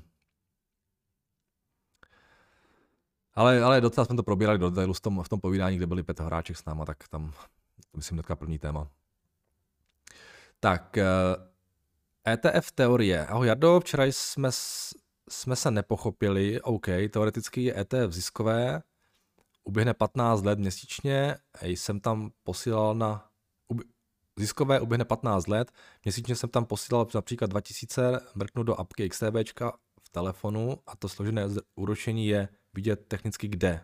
Ale, 3.34 3.64
ale 3.64 3.82
docela 3.82 4.06
jsme 4.06 4.16
to 4.16 4.24
probírali 4.24 4.60
do 4.60 4.70
detailu 4.70 4.94
v 4.94 5.02
tom, 5.02 5.24
v 5.24 5.30
tom 5.30 5.40
povídání, 5.40 5.78
kde 5.78 5.88
byli 5.88 6.04
Petr 6.04 6.24
Horáček 6.24 6.58
s 6.58 6.66
náma, 6.66 6.86
tak 6.86 7.08
tam, 7.08 7.32
to 7.92 7.98
myslím, 7.98 8.16
hnedka 8.16 8.36
první 8.36 8.60
téma. 8.60 8.88
Tak, 10.60 10.98
ETF 12.28 12.46
eh, 12.46 12.58
e 12.58 12.62
teorie. 12.76 13.28
Ahoj 13.28 13.48
Jardo, 13.48 13.80
včera 13.80 14.04
jsme, 14.06 14.50
jsme 15.30 15.56
se 15.56 15.72
nepochopili, 15.72 16.62
OK, 16.62 16.88
teoreticky 17.10 17.64
je 17.64 17.80
ETF 17.80 18.14
ziskové, 18.14 18.82
uběhne 19.64 19.94
15 19.94 20.44
let 20.44 20.60
měsíčně, 20.60 21.38
jsem 21.62 22.00
tam 22.00 22.32
posílal 22.44 22.96
na, 22.96 23.30
ziskové 24.40 24.80
uběhne 24.80 25.06
15 25.06 25.48
let, 25.48 25.72
měsíčně 26.04 26.36
jsem 26.36 26.50
tam 26.50 26.66
posílal 26.66 27.08
například 27.14 27.50
2000, 27.50 28.20
mrknu 28.36 28.64
do 28.64 28.80
apky 28.80 29.10
XTBčka 29.10 29.78
v 30.02 30.10
telefonu 30.10 30.78
a 30.88 30.96
to 30.96 31.10
složené 31.10 31.48
úročení 31.76 32.28
je 32.28 32.48
vidět 32.74 33.08
technicky 33.08 33.48
kde? 33.48 33.84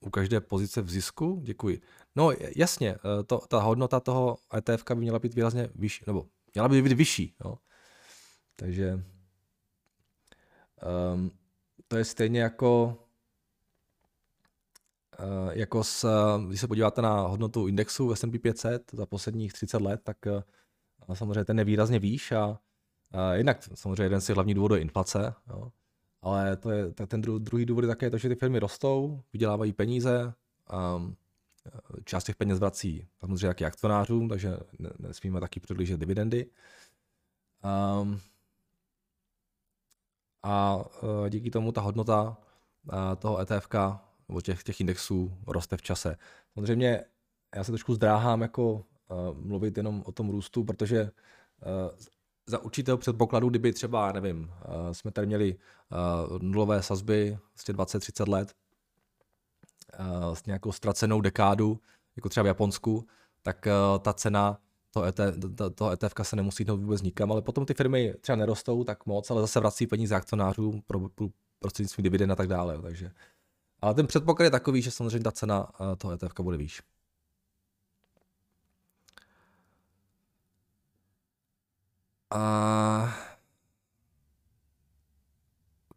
U 0.00 0.10
každé 0.10 0.40
pozice 0.40 0.82
v 0.82 0.90
zisku? 0.90 1.40
Děkuji. 1.44 1.80
No 2.16 2.30
jasně, 2.56 2.94
eh, 2.94 3.22
to, 3.22 3.38
ta 3.48 3.60
hodnota 3.60 4.00
toho 4.00 4.38
ETF 4.56 4.84
by 4.88 4.94
měla 4.94 5.18
být 5.18 5.34
výrazně 5.34 5.68
vyšší, 5.74 6.04
nebo 6.06 6.26
měla 6.54 6.68
by 6.68 6.82
být 6.82 6.92
vyšší. 6.92 7.34
Jo. 7.44 7.58
Takže 8.56 9.04
um, 11.14 11.30
to 11.88 11.96
je 11.96 12.04
stejně 12.04 12.40
jako 12.40 12.98
jako 15.50 15.84
s, 15.84 16.08
když 16.46 16.60
se 16.60 16.68
podíváte 16.68 17.02
na 17.02 17.20
hodnotu 17.20 17.68
indexu 17.68 18.14
S&P 18.14 18.38
500 18.38 18.90
za 18.92 19.06
posledních 19.06 19.52
30 19.52 19.82
let, 19.82 20.00
tak 20.04 20.16
samozřejmě 21.14 21.44
ten 21.44 21.58
je 21.58 21.64
výrazně 21.64 21.98
výš 21.98 22.32
a, 22.32 22.58
a 23.12 23.34
jinak 23.34 23.58
samozřejmě 23.74 24.02
jeden 24.02 24.20
z 24.20 24.28
hlavních 24.28 24.54
důvodů 24.54 24.74
je 24.74 24.80
inflace, 24.80 25.34
jo. 25.48 25.72
Ale 26.22 26.56
to 26.56 26.70
je, 26.70 26.92
tak 26.92 27.08
ten 27.08 27.20
druhý 27.20 27.66
důvod 27.66 27.84
je 27.84 27.88
také 27.88 28.10
to, 28.10 28.18
že 28.18 28.28
ty 28.28 28.34
firmy 28.34 28.58
rostou, 28.58 29.22
vydělávají 29.32 29.72
peníze, 29.72 30.34
um, 30.96 31.16
část 32.04 32.24
těch 32.24 32.36
peněz 32.36 32.58
vrací 32.58 33.06
samozřejmě 33.20 33.46
taky 33.46 33.64
akcionářům, 33.64 34.28
takže 34.28 34.56
nesmíme 34.98 35.40
taky 35.40 35.60
předlížet 35.60 36.00
dividendy. 36.00 36.50
Um, 38.00 38.20
a 40.42 40.76
uh, 40.76 41.28
díky 41.28 41.50
tomu 41.50 41.72
ta 41.72 41.80
hodnota 41.80 42.36
uh, 42.92 42.94
toho 43.18 43.38
ETF 43.38 43.68
nebo 44.28 44.40
těch, 44.40 44.62
těch 44.62 44.80
indexů 44.80 45.38
roste 45.46 45.76
v 45.76 45.82
čase. 45.82 46.16
Samozřejmě 46.54 47.04
já 47.56 47.64
se 47.64 47.72
trošku 47.72 47.94
zdráhám 47.94 48.40
jako 48.42 48.72
uh, 48.72 48.82
mluvit 49.34 49.76
jenom 49.76 50.02
o 50.06 50.12
tom 50.12 50.30
růstu, 50.30 50.64
protože 50.64 51.10
za 52.48 52.58
určitého 52.58 52.98
předpokladu, 52.98 53.48
kdyby 53.48 53.72
třeba, 53.72 54.12
nevím, 54.12 54.38
uh, 54.40 54.92
jsme 54.92 55.10
tady 55.10 55.26
měli 55.26 55.56
uh, 56.30 56.38
nulové 56.42 56.82
sazby, 56.82 57.38
vlastně 57.54 57.74
20-30 57.74 58.28
let, 58.28 58.54
uh, 60.00 60.34
s 60.34 60.46
nějakou 60.46 60.72
ztracenou 60.72 61.20
dekádu, 61.20 61.80
jako 62.16 62.28
třeba 62.28 62.44
v 62.44 62.46
Japonsku, 62.46 63.06
tak 63.42 63.68
ta 64.02 64.12
cena 64.12 64.58
toho, 64.90 65.06
ET, 65.06 65.20
to, 65.54 65.70
toho 65.70 65.92
ETF 65.92 66.12
se 66.22 66.36
nemusí 66.36 66.62
jít 66.62 66.70
vůbec 66.70 67.02
nikam, 67.02 67.32
ale 67.32 67.42
potom 67.42 67.66
ty 67.66 67.74
firmy 67.74 68.14
třeba 68.20 68.36
nerostou 68.36 68.84
tak 68.84 69.06
moc, 69.06 69.30
ale 69.30 69.40
zase 69.40 69.60
vrací 69.60 69.86
peníze 69.86 70.14
akcionářům 70.14 70.82
pro, 70.86 71.08
pro 71.08 71.28
prostřednictvím 71.58 72.02
dividend 72.02 72.30
a 72.30 72.36
tak 72.36 72.48
dále. 72.48 72.82
Takže. 72.82 73.10
Ale 73.80 73.94
ten 73.94 74.06
předpoklad 74.06 74.44
je 74.44 74.50
takový, 74.50 74.82
že 74.82 74.90
samozřejmě 74.90 75.24
ta 75.24 75.32
cena 75.32 75.68
toho 75.98 76.12
ETF 76.12 76.40
bude 76.40 76.56
výš. 76.56 76.82
A... 82.30 83.14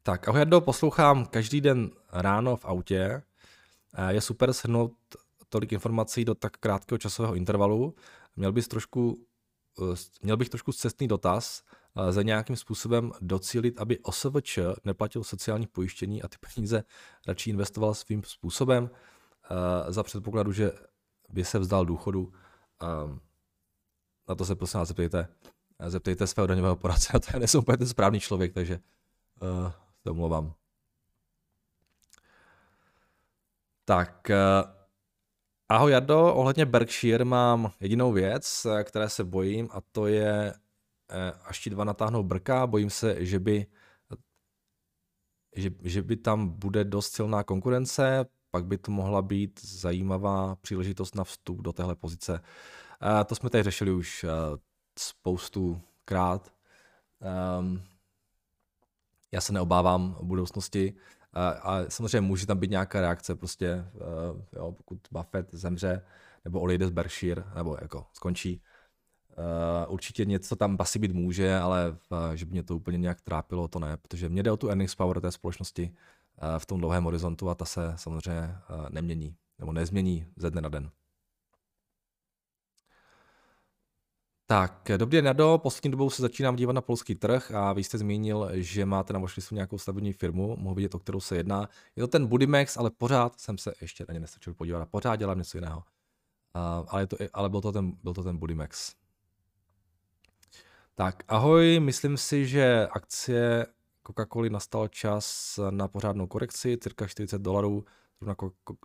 Tak, 0.03 0.27
ahoj 0.27 0.39
Jardo, 0.39 0.61
poslouchám 0.61 1.25
každý 1.25 1.61
den 1.61 1.91
ráno 2.11 2.55
v 2.55 2.65
autě. 2.65 3.23
Je 4.09 4.21
super 4.21 4.53
shrnout 4.53 4.93
tolik 5.49 5.71
informací 5.71 6.25
do 6.25 6.35
tak 6.35 6.57
krátkého 6.57 6.97
časového 6.97 7.35
intervalu. 7.35 7.95
Měl, 8.35 8.51
bys 8.51 8.67
trošku, 8.67 9.25
eh, 9.81 9.95
měl 10.21 10.37
bych 10.37 10.49
trošku 10.49 10.71
cestný 10.71 11.07
dotaz, 11.07 11.63
eh, 11.95 12.11
za 12.11 12.21
nějakým 12.21 12.55
způsobem 12.55 13.11
docílit, 13.21 13.79
aby 13.81 13.99
OSVČ 13.99 14.59
neplatil 14.85 15.23
sociální 15.23 15.67
pojištění 15.67 16.23
a 16.23 16.27
ty 16.27 16.37
peníze 16.37 16.83
radši 17.27 17.49
investoval 17.49 17.93
svým 17.93 18.23
způsobem 18.23 18.89
eh, 18.89 19.91
za 19.91 20.03
předpokladu, 20.03 20.51
že 20.51 20.71
by 21.29 21.45
se 21.45 21.59
vzdal 21.59 21.85
důchodu. 21.85 22.33
Na 24.29 24.35
to 24.35 24.45
se 24.45 24.55
prosím 24.55 24.77
vás 24.77 24.87
zeptejte, 24.87 25.27
zeptejte 25.89 26.27
svého 26.27 26.47
daňového 26.47 26.75
poradce, 26.75 27.13
a 27.13 27.19
to 27.19 27.27
já 27.33 27.39
nejsem 27.39 27.59
úplně 27.59 27.77
ten 27.77 27.87
správný 27.87 28.19
člověk, 28.19 28.53
takže 28.53 28.79
uh, 29.41 29.71
se 30.03 30.09
omlouvám. 30.09 30.53
Tak, 33.85 34.31
Ahoj 35.71 35.91
Jardo, 35.91 36.33
ohledně 36.33 36.65
Berkshire 36.65 37.25
mám 37.25 37.71
jedinou 37.79 38.11
věc, 38.11 38.67
které 38.83 39.09
se 39.09 39.23
bojím 39.23 39.69
a 39.71 39.81
to 39.91 40.07
je, 40.07 40.53
eh, 41.09 41.31
až 41.43 41.59
ti 41.59 41.69
dva 41.69 41.83
natáhnou 41.83 42.23
brka, 42.23 42.67
bojím 42.67 42.89
se, 42.89 43.25
že 43.25 43.39
by, 43.39 43.65
že, 45.55 45.69
že 45.81 46.01
by 46.01 46.15
tam 46.15 46.49
bude 46.49 46.83
dost 46.83 47.13
silná 47.13 47.43
konkurence, 47.43 48.25
pak 48.51 48.65
by 48.65 48.77
to 48.77 48.91
mohla 48.91 49.21
být 49.21 49.65
zajímavá 49.65 50.55
příležitost 50.55 51.15
na 51.15 51.23
vstup 51.23 51.61
do 51.61 51.73
téhle 51.73 51.95
pozice. 51.95 52.41
A 52.99 53.23
to 53.23 53.35
jsme 53.35 53.49
tady 53.49 53.63
řešili 53.63 53.91
už 53.91 54.23
eh, 54.23 54.27
spoustu 54.99 55.81
krát. 56.05 56.53
Um, 57.59 57.81
já 59.31 59.41
se 59.41 59.53
neobávám 59.53 60.15
o 60.19 60.25
budoucnosti. 60.25 60.93
A, 61.33 61.49
a 61.49 61.89
samozřejmě 61.89 62.21
může 62.21 62.47
tam 62.47 62.59
být 62.59 62.71
nějaká 62.71 63.01
reakce, 63.01 63.35
prostě, 63.35 63.85
uh, 63.93 64.41
jo, 64.53 64.71
pokud 64.71 64.99
Buffett 65.11 65.53
zemře, 65.53 66.05
nebo 66.45 66.59
odejde 66.59 66.87
z 66.87 66.89
Berkshire, 66.89 67.43
nebo 67.55 67.77
jako 67.81 68.05
skončí. 68.13 68.61
Uh, 69.37 69.93
určitě 69.93 70.25
něco 70.25 70.55
tam 70.55 70.77
asi 70.79 70.99
být 70.99 71.11
může, 71.11 71.57
ale 71.57 71.97
uh, 72.09 72.31
že 72.33 72.45
by 72.45 72.51
mě 72.51 72.63
to 72.63 72.75
úplně 72.75 72.97
nějak 72.97 73.21
trápilo, 73.21 73.67
to 73.67 73.79
ne, 73.79 73.97
protože 73.97 74.29
mě 74.29 74.43
jde 74.43 74.51
o 74.51 74.57
tu 74.57 74.67
earnings 74.67 74.95
power 74.95 75.21
té 75.21 75.31
společnosti 75.31 75.95
uh, 76.43 76.59
v 76.59 76.65
tom 76.65 76.79
dlouhém 76.79 77.03
horizontu 77.03 77.49
a 77.49 77.55
ta 77.55 77.65
se 77.65 77.93
samozřejmě 77.95 78.55
uh, 78.69 78.89
nemění, 78.89 79.35
nebo 79.59 79.73
nezmění 79.73 80.27
ze 80.35 80.51
dne 80.51 80.61
na 80.61 80.69
den. 80.69 80.91
Tak, 84.51 84.91
dobrý 84.97 85.17
den, 85.17 85.25
Nado. 85.25 85.57
Poslední 85.63 85.91
dobou 85.91 86.09
se 86.09 86.21
začínám 86.21 86.55
dívat 86.55 86.73
na 86.73 86.81
polský 86.81 87.15
trh 87.15 87.51
a 87.51 87.73
vy 87.73 87.83
jste 87.83 87.97
zmínil, 87.97 88.49
že 88.53 88.85
máte 88.85 89.13
na 89.13 89.19
watchlistu 89.19 89.55
nějakou 89.55 89.77
stavební 89.77 90.13
firmu. 90.13 90.55
Mohu 90.59 90.75
vidět, 90.75 90.95
o 90.95 90.99
kterou 90.99 91.19
se 91.19 91.37
jedná. 91.37 91.69
Je 91.95 92.03
to 92.03 92.07
ten 92.07 92.27
Budimex, 92.27 92.77
ale 92.77 92.89
pořád 92.89 93.39
jsem 93.39 93.57
se 93.57 93.73
ještě 93.81 94.05
na 94.07 94.13
ně 94.13 94.19
nestačil 94.19 94.53
podívat 94.53 94.81
a 94.81 94.85
pořád 94.85 95.15
dělám 95.15 95.37
něco 95.37 95.57
jiného. 95.57 95.77
Uh, 95.77 96.85
ale, 96.87 97.07
to, 97.07 97.17
ale 97.33 97.49
byl, 97.49 97.61
to 97.61 97.71
ten, 97.71 97.91
byl 98.03 98.13
to 98.13 98.23
ten 98.23 98.37
Budimex. 98.37 98.95
Tak, 100.95 101.23
ahoj, 101.27 101.79
myslím 101.79 102.17
si, 102.17 102.47
že 102.47 102.87
akcie 102.91 103.65
Coca-Coly 104.07 104.51
nastal 104.51 104.87
čas 104.87 105.59
na 105.69 105.87
pořádnou 105.87 106.27
korekci, 106.27 106.77
cirka 106.77 107.07
40 107.07 107.41
dolarů. 107.41 107.85
Zrovna, 108.21 108.35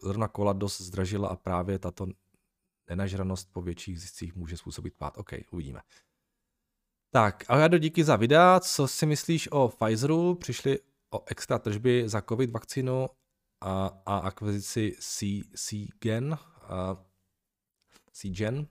zrovna 0.03 0.29
kola 0.29 0.53
dost 0.53 0.81
zdražila 0.81 1.29
a 1.29 1.37
právě 1.37 1.79
tato 1.79 2.07
nenažranost 2.89 3.53
po 3.53 3.63
větších 3.63 4.01
ziscích 4.01 4.37
může 4.37 4.57
způsobit 4.57 4.95
pád. 4.95 5.19
OK, 5.19 5.31
uvidíme. 5.51 5.81
Tak, 7.11 7.45
a 7.49 7.69
do 7.69 7.79
díky 7.79 8.05
za 8.05 8.17
videa. 8.17 8.61
Co 8.61 8.89
si 8.89 9.07
myslíš 9.07 9.49
o 9.53 9.69
Pfizeru? 9.69 10.35
Přišli 10.35 10.79
o 11.11 11.23
extra 11.27 11.59
tržby 11.59 12.09
za 12.09 12.23
COVID 12.23 12.51
vakcínu 12.51 13.07
a, 13.61 14.03
a 14.07 14.19
akvizici 14.19 14.97
C-Gen. 15.55 16.39
C-Gen. 18.13 18.67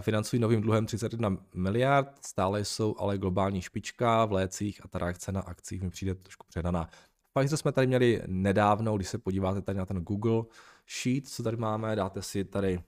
Financují 0.00 0.40
novým 0.40 0.60
dluhem 0.60 0.86
31 0.86 1.36
miliard, 1.54 2.24
stále 2.24 2.64
jsou 2.64 2.96
ale 2.98 3.18
globální 3.18 3.62
špička 3.62 4.24
v 4.24 4.32
lécích 4.32 4.84
a 4.84 4.88
ta 4.88 4.98
reakce 4.98 5.32
na 5.32 5.40
akcích 5.40 5.82
mi 5.82 5.90
přijde 5.90 6.14
trošku 6.14 6.46
předaná. 6.46 6.88
Pfizer 7.34 7.58
jsme 7.58 7.72
tady 7.72 7.86
měli 7.86 8.22
nedávno, 8.26 8.96
když 8.96 9.08
se 9.08 9.18
podíváte 9.18 9.62
tady 9.62 9.78
na 9.78 9.86
ten 9.86 9.96
Google 9.96 10.44
Sheet, 10.86 11.28
co 11.28 11.42
tady 11.42 11.56
máme, 11.56 11.96
dáte 11.96 12.22
si 12.22 12.44
tady 12.44 12.82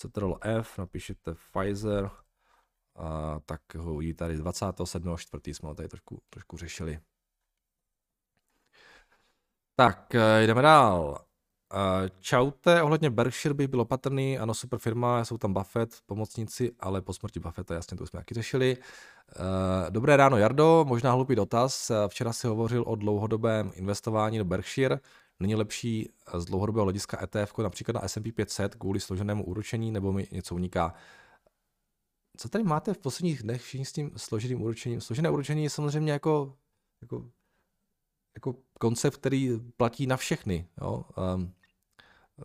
Ctrl 0.00 0.38
F, 0.40 0.78
napíšete 0.78 1.34
Pfizer, 1.34 2.10
a 2.96 3.40
tak 3.46 3.74
ho 3.74 4.00
jí 4.00 4.14
tady 4.14 4.36
27.4. 4.36 5.54
jsme 5.54 5.68
ho 5.68 5.74
tady 5.74 5.88
trošku, 5.88 6.22
trošku 6.30 6.56
řešili. 6.56 6.98
Tak, 9.76 10.14
eh, 10.14 10.46
jdeme 10.46 10.62
dál. 10.62 11.24
Eh, 11.74 12.10
čaute, 12.20 12.82
ohledně 12.82 13.10
Berkshire 13.10 13.54
bych 13.54 13.68
byl 13.68 13.80
opatrný, 13.80 14.38
ano, 14.38 14.54
super 14.54 14.78
firma, 14.78 15.24
jsou 15.24 15.38
tam 15.38 15.54
Buffett, 15.54 16.00
pomocníci, 16.06 16.72
ale 16.80 17.02
po 17.02 17.12
smrti 17.12 17.40
Buffetta, 17.40 17.74
jasně, 17.74 17.96
to 17.96 18.06
jsme 18.06 18.20
taky 18.20 18.34
řešili. 18.34 18.76
Eh, 18.76 19.90
dobré 19.90 20.16
ráno, 20.16 20.36
Jardo, 20.36 20.84
možná 20.88 21.12
hlupý 21.12 21.34
dotaz. 21.34 21.90
Včera 22.08 22.32
si 22.32 22.46
hovořil 22.46 22.84
o 22.86 22.94
dlouhodobém 22.94 23.72
investování 23.74 24.38
do 24.38 24.44
Berkshire. 24.44 25.00
Není 25.40 25.54
lepší 25.54 26.08
z 26.38 26.44
dlouhodobého 26.44 26.84
hlediska 26.84 27.22
ETF 27.22 27.58
například 27.58 27.92
na 27.92 28.08
S&P 28.08 28.32
500 28.32 28.74
kvůli 28.74 29.00
složenému 29.00 29.44
úročení 29.44 29.90
nebo 29.90 30.12
mi 30.12 30.28
něco 30.30 30.54
uniká? 30.54 30.94
Co 32.36 32.48
tady 32.48 32.64
máte 32.64 32.94
v 32.94 32.98
posledních 32.98 33.42
dnech 33.42 33.62
všichni 33.62 33.84
s 33.84 33.92
tím 33.92 34.10
složeným 34.16 34.62
úročením? 34.62 35.00
Složené 35.00 35.30
úročení 35.30 35.62
je 35.62 35.70
samozřejmě 35.70 36.12
jako, 36.12 36.56
jako, 37.02 37.30
jako 38.34 38.54
koncept, 38.78 39.16
který 39.16 39.50
platí 39.76 40.06
na 40.06 40.16
všechny. 40.16 40.68
Jo? 40.80 41.04
Um, 41.34 41.54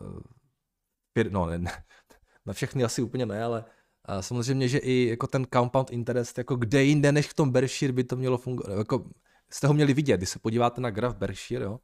uh, 0.02 1.30
no, 1.30 1.46
ne, 1.46 1.58
ne, 1.58 1.84
na 2.46 2.54
všechny 2.54 2.84
asi 2.84 3.02
úplně 3.02 3.26
ne, 3.26 3.44
ale 3.44 3.66
uh, 4.10 4.20
samozřejmě, 4.20 4.68
že 4.68 4.78
i 4.78 5.08
jako 5.10 5.28
ten 5.28 5.46
compound 5.54 5.92
interest, 5.92 6.38
jako 6.38 6.56
kde 6.56 6.84
jinde 6.84 7.12
než 7.12 7.28
v 7.28 7.34
tom 7.34 7.52
Berkshire 7.52 7.94
by 7.94 8.04
to 8.04 8.16
mělo 8.16 8.38
fungovat. 8.38 8.78
Jako, 8.78 9.10
jste 9.52 9.68
ho 9.68 9.74
měli 9.74 9.94
vidět, 9.94 10.18
když 10.18 10.30
se 10.30 10.40
podíváte 10.40 10.82
na 10.82 10.90
graf 10.90 11.16
Berkshire, 11.16 11.66
jo, 11.66 11.80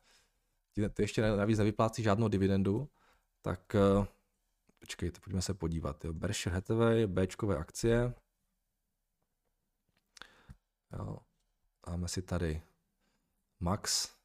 ty 0.73 1.03
ještě 1.03 1.21
navíc 1.21 1.57
nevyplácí 1.57 2.03
žádnou 2.03 2.27
dividendu, 2.27 2.89
tak 3.41 3.75
uh, 3.97 4.05
počkejte, 4.79 5.19
pojďme 5.19 5.41
se 5.41 5.53
podívat. 5.53 6.05
Jo. 6.05 6.13
Berkshire 6.13 6.53
Hathaway, 6.55 7.07
Bčkové 7.07 7.57
akcie. 7.57 8.13
Jo. 10.93 11.17
Máme 11.87 12.07
si 12.07 12.21
tady 12.21 12.61
Max. 13.59 14.15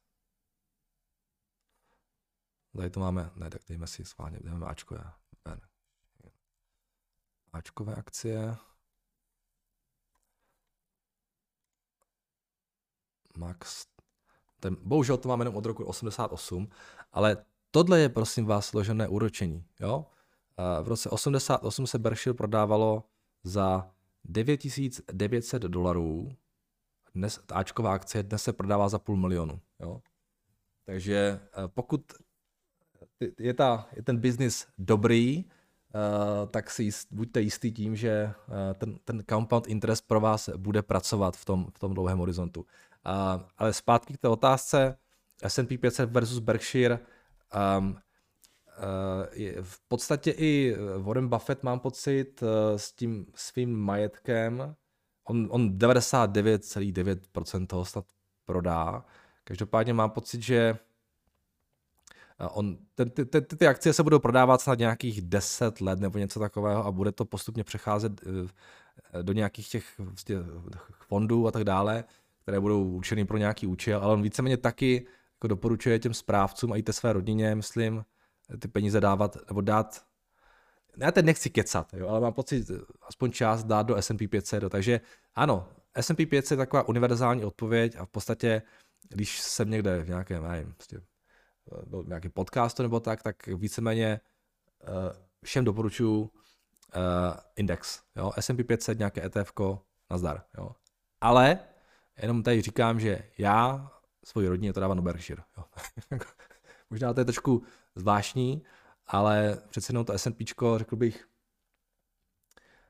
Tady 2.75 2.89
to 2.89 2.99
máme, 2.99 3.31
ne, 3.35 3.49
tak 3.49 3.61
dejme 3.67 3.87
si 3.87 4.05
schválně, 4.05 4.39
dejme 4.39 4.65
Ačkové. 4.65 5.13
Ačkové 7.53 7.95
akcie. 7.95 8.55
Max 13.37 13.87
ten, 14.67 14.77
bohužel 14.83 15.17
to 15.17 15.29
máme 15.29 15.41
jenom 15.41 15.55
od 15.55 15.65
roku 15.65 15.83
88, 15.83 16.67
ale 17.11 17.37
tohle 17.71 17.99
je 17.99 18.09
prosím 18.09 18.45
vás 18.45 18.65
složené 18.65 19.07
úročení. 19.07 19.63
Jo? 19.79 20.05
V 20.81 20.87
roce 20.87 21.09
88 21.09 21.87
se 21.87 21.99
Berkshire 21.99 22.33
prodávalo 22.33 23.03
za 23.43 23.89
9900 24.23 25.61
dolarů. 25.61 26.29
Dnes 27.15 27.39
Ačková 27.51 27.93
akcie 27.93 28.23
dnes 28.23 28.43
se 28.43 28.53
prodává 28.53 28.89
za 28.89 28.99
půl 28.99 29.17
milionu. 29.17 29.59
Jo? 29.79 30.01
Takže 30.85 31.39
eh, 31.43 31.67
pokud 31.67 32.01
je, 33.39 33.53
ta, 33.53 33.87
je 33.95 34.03
ten 34.03 34.17
biznis 34.17 34.67
dobrý, 34.77 35.45
uh, 35.45 36.49
tak 36.49 36.69
si 36.69 36.83
jist, 36.83 37.07
buďte 37.11 37.41
jistý 37.41 37.71
tím, 37.71 37.95
že 37.95 38.33
uh, 38.47 38.53
ten, 38.73 38.97
ten 39.05 39.23
compound 39.29 39.67
interest 39.67 40.07
pro 40.07 40.19
vás 40.19 40.49
bude 40.57 40.81
pracovat 40.81 41.37
v 41.37 41.45
tom, 41.45 41.67
v 41.73 41.79
tom 41.79 41.93
dlouhém 41.93 42.17
horizontu. 42.17 42.65
Uh, 43.07 43.41
ale 43.57 43.73
zpátky 43.73 44.13
k 44.13 44.17
té 44.17 44.27
otázce, 44.27 44.97
S&P 45.47 45.77
500 45.77 46.09
versus 46.11 46.39
Berkshire, 46.39 46.99
um, 47.79 47.89
uh, 47.89 47.95
v 49.61 49.79
podstatě 49.87 50.31
i 50.31 50.75
Warren 50.97 51.27
Buffett 51.27 51.63
mám 51.63 51.79
pocit 51.79 52.41
uh, 52.41 52.49
s 52.75 52.91
tím 52.91 53.25
svým 53.35 53.75
majetkem, 53.75 54.75
on, 55.23 55.47
on 55.51 55.69
99,9% 55.69 57.67
toho 57.67 57.85
snad 57.85 58.05
prodá, 58.45 59.05
každopádně 59.43 59.93
mám 59.93 60.09
pocit, 60.09 60.41
že 60.41 60.77
On, 62.51 62.77
ten, 62.95 63.09
ty, 63.09 63.25
ty, 63.25 63.41
ty 63.41 63.67
akcie 63.67 63.93
se 63.93 64.03
budou 64.03 64.19
prodávat 64.19 64.61
snad 64.61 64.79
nějakých 64.79 65.21
10 65.21 65.81
let 65.81 65.99
nebo 65.99 66.17
něco 66.17 66.39
takového 66.39 66.85
a 66.85 66.91
bude 66.91 67.11
to 67.11 67.25
postupně 67.25 67.63
přecházet 67.63 68.21
do 69.21 69.33
nějakých 69.33 69.69
těch 69.69 70.01
fondů 71.07 71.47
a 71.47 71.51
tak 71.51 71.63
dále, 71.63 72.03
které 72.47 72.59
budou 72.59 72.83
určeny 72.83 73.25
pro 73.25 73.37
nějaký 73.37 73.67
účel, 73.67 73.99
ale 74.03 74.13
on 74.13 74.21
víceméně 74.21 74.57
taky 74.57 75.07
jako 75.35 75.47
doporučuje 75.47 75.99
těm 75.99 76.13
správcům 76.13 76.71
a 76.71 76.75
i 76.75 76.83
té 76.83 76.93
své 76.93 77.13
rodině, 77.13 77.55
myslím, 77.55 78.05
ty 78.59 78.67
peníze 78.67 79.01
dávat, 79.01 79.37
nebo 79.47 79.61
dát, 79.61 80.05
já 80.97 81.11
teď 81.11 81.25
nechci 81.25 81.49
kecat, 81.49 81.93
jo, 81.93 82.07
ale 82.07 82.19
mám 82.19 82.33
pocit, 82.33 82.71
aspoň 83.07 83.31
část 83.31 83.63
dát 83.63 83.83
do 83.83 83.95
S&P 83.95 84.27
500, 84.27 84.63
takže 84.69 85.01
ano, 85.35 85.69
S&P 85.95 86.25
500 86.25 86.51
je 86.51 86.57
taková 86.57 86.87
univerzální 86.87 87.45
odpověď 87.45 87.95
a 87.99 88.05
v 88.05 88.09
podstatě, 88.09 88.61
když 89.09 89.41
jsem 89.41 89.69
někde 89.69 90.03
v 90.03 90.09
nějakém, 90.09 90.43
nevím, 90.43 90.73
prostě 90.73 91.01
byl 91.85 92.03
nějaký 92.07 92.29
podcast 92.29 92.79
nebo 92.79 92.99
tak, 92.99 93.23
tak 93.23 93.47
víceméně 93.47 94.19
uh, 94.87 94.93
všem 95.43 95.65
doporučuji 95.65 96.21
uh, 96.21 96.29
index, 97.55 98.01
jo, 98.15 98.31
S&P 98.39 98.63
500, 98.63 98.97
nějaké 98.97 99.25
ETF, 99.25 99.51
nazdar, 100.09 100.43
jo. 100.57 100.69
Ale 101.21 101.59
jenom 102.21 102.43
tady 102.43 102.61
říkám, 102.61 102.99
že 102.99 103.23
já 103.37 103.91
svoji 104.23 104.47
rodině 104.47 104.73
to 104.73 104.79
dávám 104.79 104.97
do 104.97 105.03
Berkshire, 105.03 105.43
jo. 105.57 105.63
Možná 106.89 107.13
to 107.13 107.19
je 107.19 107.25
trošku 107.25 107.63
zvláštní, 107.95 108.63
ale 109.07 109.61
přece 109.69 109.91
jenom 109.91 110.05
to 110.05 110.13
S&P, 110.13 110.45
řekl 110.77 110.95
bych, 110.95 111.27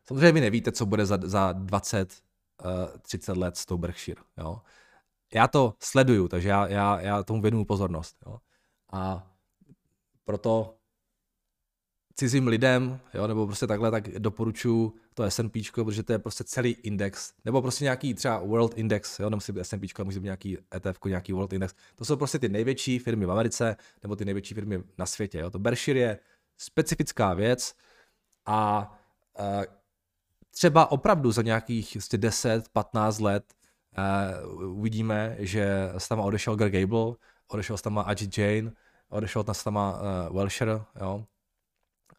samozřejmě 0.04 0.32
vy 0.32 0.42
nevíte, 0.42 0.72
co 0.72 0.86
bude 0.86 1.06
za, 1.06 1.20
za 1.24 1.52
20, 1.52 2.24
uh, 2.66 2.98
30 3.02 3.38
let 3.38 3.58
s 3.58 3.66
tou 3.66 3.78
Berkshire, 3.78 4.22
jo. 4.38 4.62
Já 5.34 5.48
to 5.48 5.74
sleduju, 5.80 6.28
takže 6.28 6.50
já, 6.50 6.68
já, 6.68 7.00
já 7.02 7.24
tomu 7.24 7.42
věnuju 7.42 7.66
pozornost, 7.66 8.18
jo. 8.26 8.40
A 8.92 9.32
proto 10.26 10.77
cizím 12.20 12.48
lidem, 12.48 13.00
jo, 13.14 13.28
nebo 13.28 13.46
prostě 13.46 13.68
takhle, 13.68 13.92
tak 13.92 14.10
doporučuji 14.10 14.94
to 15.14 15.24
S&P, 15.24 15.62
protože 15.74 16.04
to 16.04 16.14
je 16.14 16.20
prostě 16.20 16.44
celý 16.44 16.72
index, 16.72 17.34
nebo 17.46 17.62
prostě 17.62 17.84
nějaký 17.84 18.14
třeba 18.14 18.40
World 18.40 18.78
Index, 18.78 19.20
jo, 19.20 19.30
nemusí 19.30 19.52
být 19.52 19.62
S&P, 19.62 20.04
musí 20.04 20.20
být 20.20 20.24
nějaký 20.24 20.58
ETF, 20.76 21.00
nějaký 21.06 21.34
World 21.34 21.54
Index. 21.54 21.74
To 21.96 22.06
jsou 22.06 22.16
prostě 22.16 22.40
ty 22.40 22.50
největší 22.50 23.00
firmy 23.00 23.26
v 23.26 23.32
Americe, 23.32 23.76
nebo 24.04 24.16
ty 24.16 24.26
největší 24.26 24.54
firmy 24.54 24.84
na 24.98 25.06
světě. 25.06 25.40
Jo. 25.40 25.50
To 25.50 25.60
Berkshire 25.60 26.00
je 26.00 26.20
specifická 26.58 27.34
věc 27.34 27.76
a 28.46 28.92
uh, 29.40 29.64
třeba 30.52 30.92
opravdu 30.92 31.32
za 31.32 31.42
nějakých 31.42 31.98
10-15 31.98 32.62
prostě 32.94 33.24
let 33.24 33.54
uh, 34.54 34.78
uvidíme, 34.78 35.36
že 35.40 35.90
se 35.98 36.10
tam 36.10 36.20
odešel 36.20 36.56
Greg 36.56 36.74
Gable, 36.74 37.16
odešel 37.48 37.78
tam 37.78 38.04
Ajit 38.06 38.38
Jane, 38.38 38.72
odešel 39.10 39.44
tam 39.44 39.76
uh, 39.76 40.36
Welshire, 40.38 40.82
jo, 41.02 41.26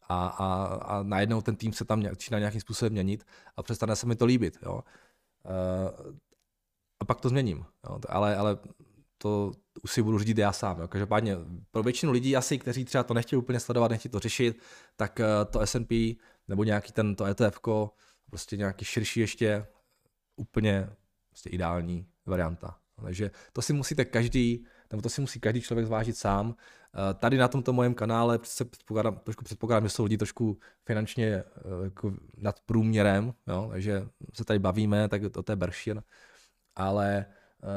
a, 0.08 0.26
a, 0.26 0.64
a 0.64 1.02
najednou 1.02 1.40
ten 1.40 1.56
tým 1.56 1.72
se 1.72 1.84
tam 1.84 2.02
začíná 2.02 2.38
nějakým 2.38 2.60
způsobem 2.60 2.92
měnit 2.92 3.24
a 3.56 3.62
přestane 3.62 3.96
se 3.96 4.06
mi 4.06 4.16
to 4.16 4.24
líbit, 4.24 4.58
jo. 4.62 4.80
Uh, 5.44 6.16
a 7.00 7.04
pak 7.04 7.20
to 7.20 7.28
změním, 7.28 7.64
jo. 7.88 8.00
Ale, 8.08 8.36
ale 8.36 8.58
to 9.18 9.52
už 9.82 9.92
si 9.92 10.02
budu 10.02 10.18
řídit 10.18 10.38
já 10.38 10.52
sám. 10.52 10.80
Jo. 10.80 10.88
Každopádně 10.88 11.36
pro 11.70 11.82
většinu 11.82 12.12
lidí 12.12 12.36
asi, 12.36 12.58
kteří 12.58 12.84
třeba 12.84 13.04
to 13.04 13.14
nechtějí 13.14 13.38
úplně 13.38 13.60
sledovat, 13.60 13.90
nechtějí 13.90 14.10
to 14.12 14.18
řešit, 14.18 14.62
tak 14.96 15.18
uh, 15.18 15.50
to 15.50 15.60
S&P 15.60 16.16
nebo 16.48 16.64
nějaký 16.64 16.92
ten 16.92 17.14
to 17.14 17.24
ETF, 17.24 17.60
prostě 18.30 18.56
nějaký 18.56 18.84
širší 18.84 19.20
ještě, 19.20 19.66
úplně 20.36 20.90
prostě 21.28 21.50
ideální 21.50 22.06
varianta. 22.26 22.78
Takže 23.04 23.30
to 23.52 23.62
si 23.62 23.72
musíte 23.72 24.04
každý 24.04 24.66
nebo 24.90 25.02
to 25.02 25.08
si 25.08 25.20
musí 25.20 25.40
každý 25.40 25.60
člověk 25.60 25.86
zvážit 25.86 26.16
sám. 26.16 26.54
Eh, 26.94 27.14
tady 27.14 27.36
na 27.36 27.48
tomto 27.48 27.72
mojem 27.72 27.94
kanále 27.94 28.38
se 28.42 28.64
předpokládám, 28.64 29.18
trošku 29.18 29.44
předpokládám, 29.44 29.84
že 29.84 29.90
jsou 29.90 30.04
lidi 30.04 30.18
trošku 30.18 30.58
finančně 30.84 31.26
eh, 31.26 31.44
jako 31.84 32.12
nad 32.36 32.60
průměrem, 32.60 33.34
jo? 33.46 33.68
takže 33.70 34.08
se 34.32 34.44
tady 34.44 34.58
bavíme, 34.58 35.08
tak 35.08 35.22
o 35.36 35.42
té 35.42 35.56
Berkshire, 35.56 36.00
ale 36.76 37.26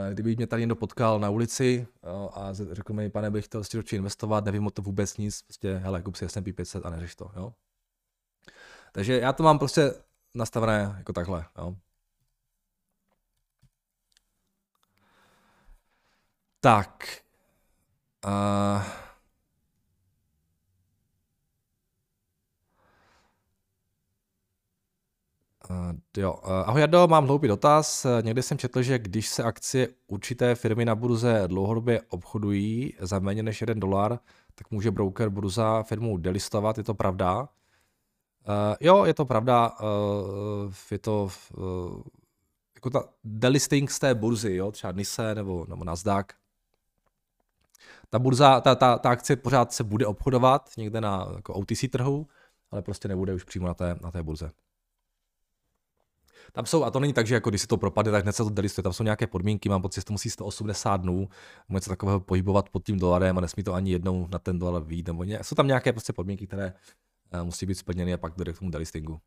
eh, 0.09 0.13
kdyby 0.13 0.35
mě 0.35 0.47
tady 0.47 0.61
někdo 0.61 0.75
potkal 0.75 1.19
na 1.19 1.29
ulici 1.29 1.87
a 2.33 2.49
řekl 2.53 2.93
mi, 2.93 3.09
pane, 3.09 3.31
bych 3.31 3.45
chtěl 3.45 3.63
si 3.63 3.95
investovat, 3.95 4.45
nevím 4.45 4.67
o 4.67 4.71
to 4.71 4.81
vůbec 4.81 5.17
nic, 5.17 5.41
prostě, 5.41 5.77
hele, 5.77 6.01
kup 6.01 6.15
si 6.15 6.25
S&P 6.25 6.53
500 6.53 6.85
a 6.85 6.89
neřeš 6.89 7.15
to, 7.15 7.31
jo. 7.35 7.53
Takže 8.91 9.19
já 9.19 9.33
to 9.33 9.43
mám 9.43 9.59
prostě 9.59 9.93
nastavené 10.35 10.95
jako 10.97 11.13
takhle, 11.13 11.45
jo. 11.57 11.75
Tak. 16.59 17.21
Uh, 18.25 18.83
Uh, 25.69 25.95
jo. 26.17 26.33
Uh, 26.33 26.51
ahoj 26.51 26.81
Jardo, 26.81 27.07
mám 27.07 27.25
hloupý 27.25 27.47
dotaz. 27.47 28.05
Někdy 28.21 28.43
jsem 28.43 28.57
četl, 28.57 28.81
že 28.81 28.99
když 28.99 29.27
se 29.29 29.43
akcie 29.43 29.87
určité 30.07 30.55
firmy 30.55 30.85
na 30.85 30.95
burze 30.95 31.43
dlouhodobě 31.47 32.01
obchodují 32.09 32.93
za 32.99 33.19
méně 33.19 33.43
než 33.43 33.61
1 33.61 33.73
dolar, 33.77 34.19
tak 34.55 34.71
může 34.71 34.91
broker 34.91 35.29
burza 35.29 35.83
firmu 35.83 36.17
delistovat, 36.17 36.77
je 36.77 36.83
to 36.83 36.93
pravda? 36.93 37.39
Uh, 37.39 37.47
jo, 38.79 39.05
je 39.05 39.13
to 39.13 39.25
pravda. 39.25 39.71
Uh, 39.81 40.73
je 40.91 40.99
to 40.99 41.29
uh, 41.57 42.01
jako 42.75 42.89
ta 42.89 43.03
delisting 43.23 43.91
z 43.91 43.99
té 43.99 44.15
burzy, 44.15 44.55
jo, 44.55 44.71
třeba 44.71 44.93
NISE 44.93 45.35
nebo, 45.35 45.65
nebo 45.69 45.83
Nasdaq, 45.83 46.25
ta 48.11 48.19
burza, 48.19 48.61
ta, 48.61 48.75
ta, 48.75 48.97
ta 48.97 49.09
akcie 49.09 49.37
pořád 49.37 49.73
se 49.73 49.83
bude 49.83 50.05
obchodovat 50.05 50.69
někde 50.77 51.01
na 51.01 51.27
jako 51.35 51.53
OTC 51.53 51.85
trhu, 51.91 52.27
ale 52.71 52.81
prostě 52.81 53.07
nebude 53.07 53.33
už 53.33 53.43
přímo 53.43 53.67
na 53.67 53.73
té, 53.73 53.95
na 54.03 54.11
té 54.11 54.23
burze. 54.23 54.51
Tam 56.53 56.65
jsou, 56.65 56.83
a 56.83 56.91
to 56.91 56.99
není 56.99 57.13
tak, 57.13 57.27
že 57.27 57.35
jako 57.35 57.49
když 57.49 57.61
se 57.61 57.67
to 57.67 57.77
propadne, 57.77 58.11
tak 58.11 58.23
hned 58.23 58.33
se 58.33 58.43
to 58.43 58.49
delistuje, 58.49 58.83
tam 58.83 58.93
jsou 58.93 59.03
nějaké 59.03 59.27
podmínky, 59.27 59.69
mám 59.69 59.81
pocit, 59.81 60.01
že 60.01 60.05
to 60.05 60.13
musí 60.13 60.29
180 60.29 61.01
dnů, 61.01 61.29
se 61.79 61.89
takového 61.89 62.19
pohybovat 62.19 62.69
pod 62.69 62.85
tím 62.85 62.99
dolarem 62.99 63.37
a 63.37 63.41
nesmí 63.41 63.63
to 63.63 63.73
ani 63.73 63.91
jednou 63.91 64.27
na 64.31 64.39
ten 64.39 64.59
dolar 64.59 64.83
výjít, 64.83 65.07
nebo 65.07 65.23
ně, 65.23 65.39
jsou 65.41 65.55
tam 65.55 65.67
nějaké 65.67 65.93
prostě 65.93 66.13
podmínky, 66.13 66.47
které 66.47 66.73
uh, 67.33 67.43
musí 67.43 67.65
být 67.65 67.75
splněny 67.75 68.13
a 68.13 68.17
pak 68.17 68.33
dojde 68.35 68.53
k 68.53 68.59
tomu 68.59 68.71
delistingu. 68.71 69.21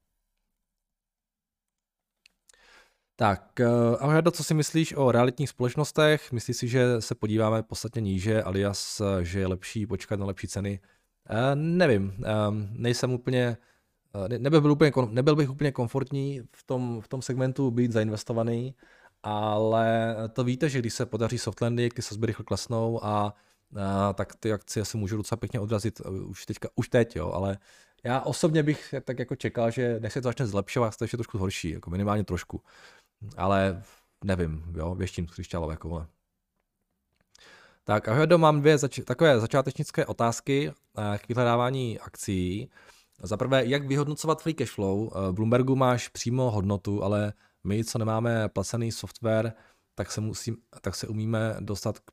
Tak, 3.17 3.61
eh, 3.61 3.67
ahoj 4.01 4.15
Jardo, 4.15 4.31
co 4.31 4.45
si 4.45 4.55
myslíš 4.55 4.95
o 4.97 5.13
realitních 5.13 5.49
společnostech? 5.49 6.33
Myslíš 6.33 6.57
si, 6.57 6.69
že 6.69 7.01
se 7.01 7.15
podíváme 7.15 7.63
podstatně 7.63 8.01
níže, 8.01 8.43
alias, 8.43 9.01
eh, 9.01 9.25
že 9.25 9.41
je 9.41 9.47
lepší 9.47 9.87
počkat 9.87 10.21
na 10.21 10.27
lepší 10.27 10.49
ceny? 10.49 10.81
E, 11.29 11.55
nevím, 11.57 12.15
e, 12.25 12.33
nejsem 12.73 13.13
úplně, 13.13 13.57
ne, 14.29 14.39
nebyl, 14.39 14.61
byl 14.61 14.73
úplně, 14.73 14.93
nebyl 15.11 15.37
bych 15.37 15.51
úplně 15.51 15.73
komfortní 15.73 16.43
v 16.57 16.63
tom, 16.63 17.01
v 17.01 17.09
tom 17.09 17.23
segmentu 17.23 17.71
být 17.71 17.93
zainvestovaný, 17.93 18.75
ale 19.23 20.17
to 20.33 20.45
víte, 20.45 20.69
že 20.69 20.79
když 20.79 20.95
se 20.95 21.07
podaří 21.07 21.39
softlandy, 21.39 21.89
ty 21.89 22.03
sazby 22.03 22.27
rychle 22.27 22.45
klesnou 22.45 23.05
a, 23.05 23.35
a 23.81 24.13
tak 24.13 24.37
ty 24.37 24.53
akcie 24.53 24.85
se 24.85 24.97
můžou 24.97 25.17
docela 25.17 25.37
pěkně 25.37 25.61
odrazit 25.61 26.01
už, 26.01 26.47
teďka, 26.47 26.69
už 26.75 26.89
teď, 26.89 27.17
jo, 27.17 27.33
ale 27.33 27.59
já 28.05 28.21
osobně 28.21 28.63
bych 28.63 28.95
tak 29.05 29.19
jako 29.19 29.37
čekal, 29.37 29.71
že 29.71 30.01
než 30.01 30.13
se 30.13 30.21
to 30.23 30.29
začne 30.29 30.47
zlepšovat, 30.47 30.97
to 30.97 31.05
ještě 31.05 31.17
trošku 31.17 31.39
horší, 31.39 31.71
jako 31.71 31.91
minimálně 31.91 32.25
trošku 32.25 32.63
ale 33.37 33.83
nevím, 34.25 34.65
jo, 34.77 34.95
věštím 34.95 35.27
křišťálové 35.27 35.77
koule. 35.77 36.07
Tak 37.85 38.09
ahoj, 38.09 38.27
mám 38.37 38.61
dvě 38.61 38.79
zač- 38.79 39.01
takové 39.05 39.41
začátečnické 39.41 40.07
otázky 40.07 40.73
eh, 40.99 41.19
k 41.19 41.29
vyhledávání 41.29 42.01
akcí. 42.01 42.71
Za 43.23 43.37
prvé, 43.37 43.67
jak 43.67 43.87
vyhodnocovat 43.87 44.43
free 44.43 44.55
cash 44.55 44.73
flow? 44.73 45.11
Eh, 45.15 45.31
v 45.31 45.35
Bloombergu 45.35 45.77
máš 45.77 46.09
přímo 46.09 46.51
hodnotu, 46.51 47.05
ale 47.05 47.33
my, 47.65 47.85
co 47.85 47.99
nemáme 47.99 48.49
placený 48.49 48.93
software, 48.93 49.53
tak 49.95 50.13
se, 50.13 50.21
musím, 50.21 50.57
tak 50.81 50.95
se 50.95 51.09
umíme 51.09 51.57
dostat 51.61 51.99
k 51.99 52.11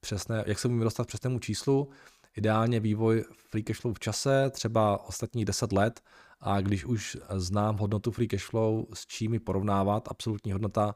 přesné, 0.00 0.44
jak 0.46 0.58
se 0.58 0.68
umíme 0.68 0.84
dostat 0.84 1.04
k 1.04 1.08
přesnému 1.08 1.38
číslu. 1.38 1.90
ideálně 2.36 2.80
vývoj 2.80 3.24
free 3.50 3.62
cash 3.64 3.80
flow 3.80 3.94
v 3.94 3.98
čase, 3.98 4.50
třeba 4.50 5.04
ostatních 5.04 5.44
10 5.44 5.72
let, 5.72 6.00
a 6.44 6.60
když 6.60 6.84
už 6.84 7.16
znám 7.36 7.76
hodnotu 7.76 8.10
free 8.10 8.28
cash 8.28 8.44
flow, 8.44 8.86
s 8.94 9.06
čím 9.06 9.32
ji 9.32 9.40
porovnávat, 9.40 10.08
absolutní 10.10 10.52
hodnota 10.52 10.94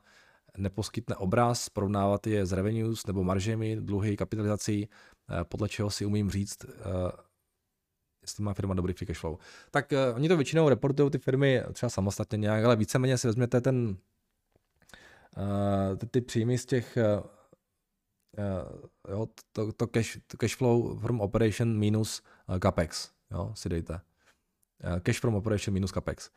neposkytne 0.57 1.17
obraz, 1.17 1.69
porovnávat 1.69 2.27
je 2.27 2.47
s 2.47 2.53
revenues 2.53 3.07
nebo 3.07 3.25
maržemi, 3.25 3.77
dluhy, 3.77 4.17
kapitalizací, 4.17 4.89
eh, 5.31 5.45
podle 5.45 5.69
čeho 5.69 5.91
si 5.91 6.07
umím 6.07 6.31
říct, 6.31 6.65
eh, 6.65 7.29
jestli 8.23 8.45
má 8.45 8.55
firma 8.55 8.75
dobrý 8.75 8.93
free 8.93 9.07
cash 9.07 9.19
flow. 9.19 9.39
Tak 9.71 9.93
uh, 9.93 10.17
oni 10.17 10.29
to 10.29 10.37
většinou 10.37 10.69
reportují 10.69 11.11
ty 11.11 11.19
firmy 11.19 11.63
třeba 11.73 11.91
samostatně 11.91 12.39
nějak, 12.39 12.65
ale 12.65 12.77
víceméně 12.77 13.19
si 13.19 13.27
vezměte 13.27 13.61
ten, 13.61 13.97
ty, 15.99 16.07
ty 16.07 16.21
příjmy 16.21 16.59
z 16.59 16.67
těch 16.67 16.99
jo, 19.09 19.27
to, 19.53 19.73
to, 19.73 19.87
cash, 19.87 20.19
to 20.27 20.37
cash 20.37 20.57
flow 20.57 20.99
from 20.99 21.21
operation 21.21 21.79
minus 21.79 22.23
capex, 22.63 23.11
jo, 23.31 23.53
si 23.55 23.69
dejte. 23.69 24.01
Uh, 24.85 25.01
cash 25.01 25.21
from 25.21 25.35
operation 25.35 25.75
minus 25.75 25.93
capex. 25.93 26.31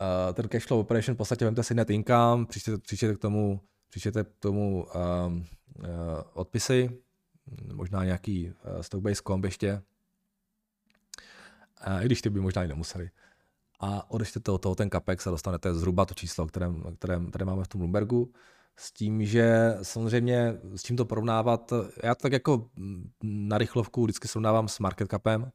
Uh, 0.00 0.34
ten 0.34 0.48
cash 0.48 0.66
flow 0.66 0.80
operation 0.80 1.14
v 1.14 1.18
podstatě 1.18 1.44
vemte 1.44 1.62
si 1.62 1.74
net 1.74 1.90
income, 1.90 2.46
přičtěte, 2.46 2.78
přičtěte 2.78 3.14
k 3.14 3.18
tomu, 3.18 3.60
přičtěte 3.88 4.24
k 4.24 4.28
tomu 4.38 4.86
um, 5.26 5.46
uh, 5.78 5.84
odpisy, 6.32 6.98
možná 7.72 8.04
nějaký 8.04 8.48
uh, 8.48 8.80
stock-based 8.80 9.22
comp 9.26 9.44
ještě, 9.44 9.82
i 12.00 12.04
když 12.04 12.22
ty 12.22 12.30
by 12.30 12.40
možná 12.40 12.64
i 12.64 12.68
nemuseli. 12.68 13.10
A 13.80 14.10
odečtete 14.10 14.50
od 14.50 14.58
toho 14.58 14.74
ten 14.74 14.90
capex 14.90 15.26
a 15.26 15.30
dostanete 15.30 15.74
zhruba 15.74 16.04
to 16.04 16.14
číslo, 16.14 16.46
které, 16.46 16.66
které, 16.98 17.20
které 17.28 17.44
máme 17.44 17.64
v 17.64 17.68
tom 17.68 17.78
Bloombergu. 17.78 18.32
S 18.76 18.92
tím, 18.92 19.24
že 19.24 19.76
samozřejmě 19.82 20.58
s 20.76 20.82
čím 20.82 20.96
to 20.96 21.04
porovnávat, 21.04 21.72
já 22.02 22.14
to 22.14 22.22
tak 22.22 22.32
jako 22.32 22.70
na 23.22 23.58
rychlovku 23.58 24.04
vždycky 24.04 24.28
srovnávám 24.28 24.68
s 24.68 24.78
market 24.78 25.10
capem, 25.10 25.50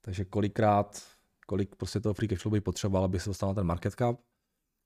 takže 0.00 0.24
kolikrát, 0.24 1.02
kolik 1.46 1.76
prostě 1.76 2.00
toho 2.00 2.14
free 2.14 2.28
cash 2.28 2.42
flow 2.42 2.52
by 2.52 2.60
potřeboval, 2.60 3.04
aby 3.04 3.20
se 3.20 3.30
dostal 3.30 3.48
na 3.48 3.54
ten 3.54 3.66
market 3.66 3.94
cap. 3.94 4.16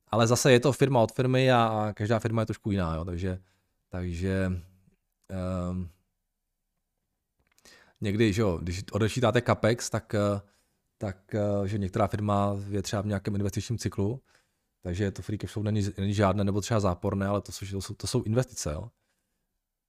Ale 0.08 0.26
zase 0.26 0.52
je 0.52 0.60
to 0.60 0.72
firma 0.72 1.00
od 1.00 1.12
firmy 1.12 1.52
a, 1.52 1.64
a 1.64 1.92
každá 1.92 2.18
firma 2.18 2.42
je 2.42 2.46
trošku 2.46 2.70
jiná, 2.70 2.94
jo, 2.94 3.04
takže, 3.04 3.38
takže 3.88 4.52
um, 5.70 5.88
někdy, 8.00 8.32
že 8.32 8.42
jo, 8.42 8.58
když 8.62 8.84
odečítáte 8.92 9.42
capex, 9.42 9.90
tak 9.90 10.14
uh, 10.14 10.40
tak 10.98 11.34
eh, 11.34 11.68
že 11.68 11.78
některá 11.78 12.06
firma 12.06 12.56
je 12.68 12.82
třeba 12.82 13.02
v 13.02 13.06
nějakém 13.06 13.34
investičním 13.34 13.78
cyklu, 13.78 14.22
takže 14.82 15.10
to 15.10 15.22
free 15.22 15.38
cash 15.38 15.52
flow 15.52 15.62
není, 15.62 15.82
není 15.98 16.14
žádné 16.14 16.44
nebo 16.44 16.60
třeba 16.60 16.80
záporné, 16.80 17.26
ale 17.26 17.40
to 17.40 17.52
jsou, 17.52 17.66
to 17.66 17.80
jsou, 17.80 17.94
to 17.94 18.06
jsou 18.06 18.22
investice. 18.22 18.72
Jo? 18.72 18.90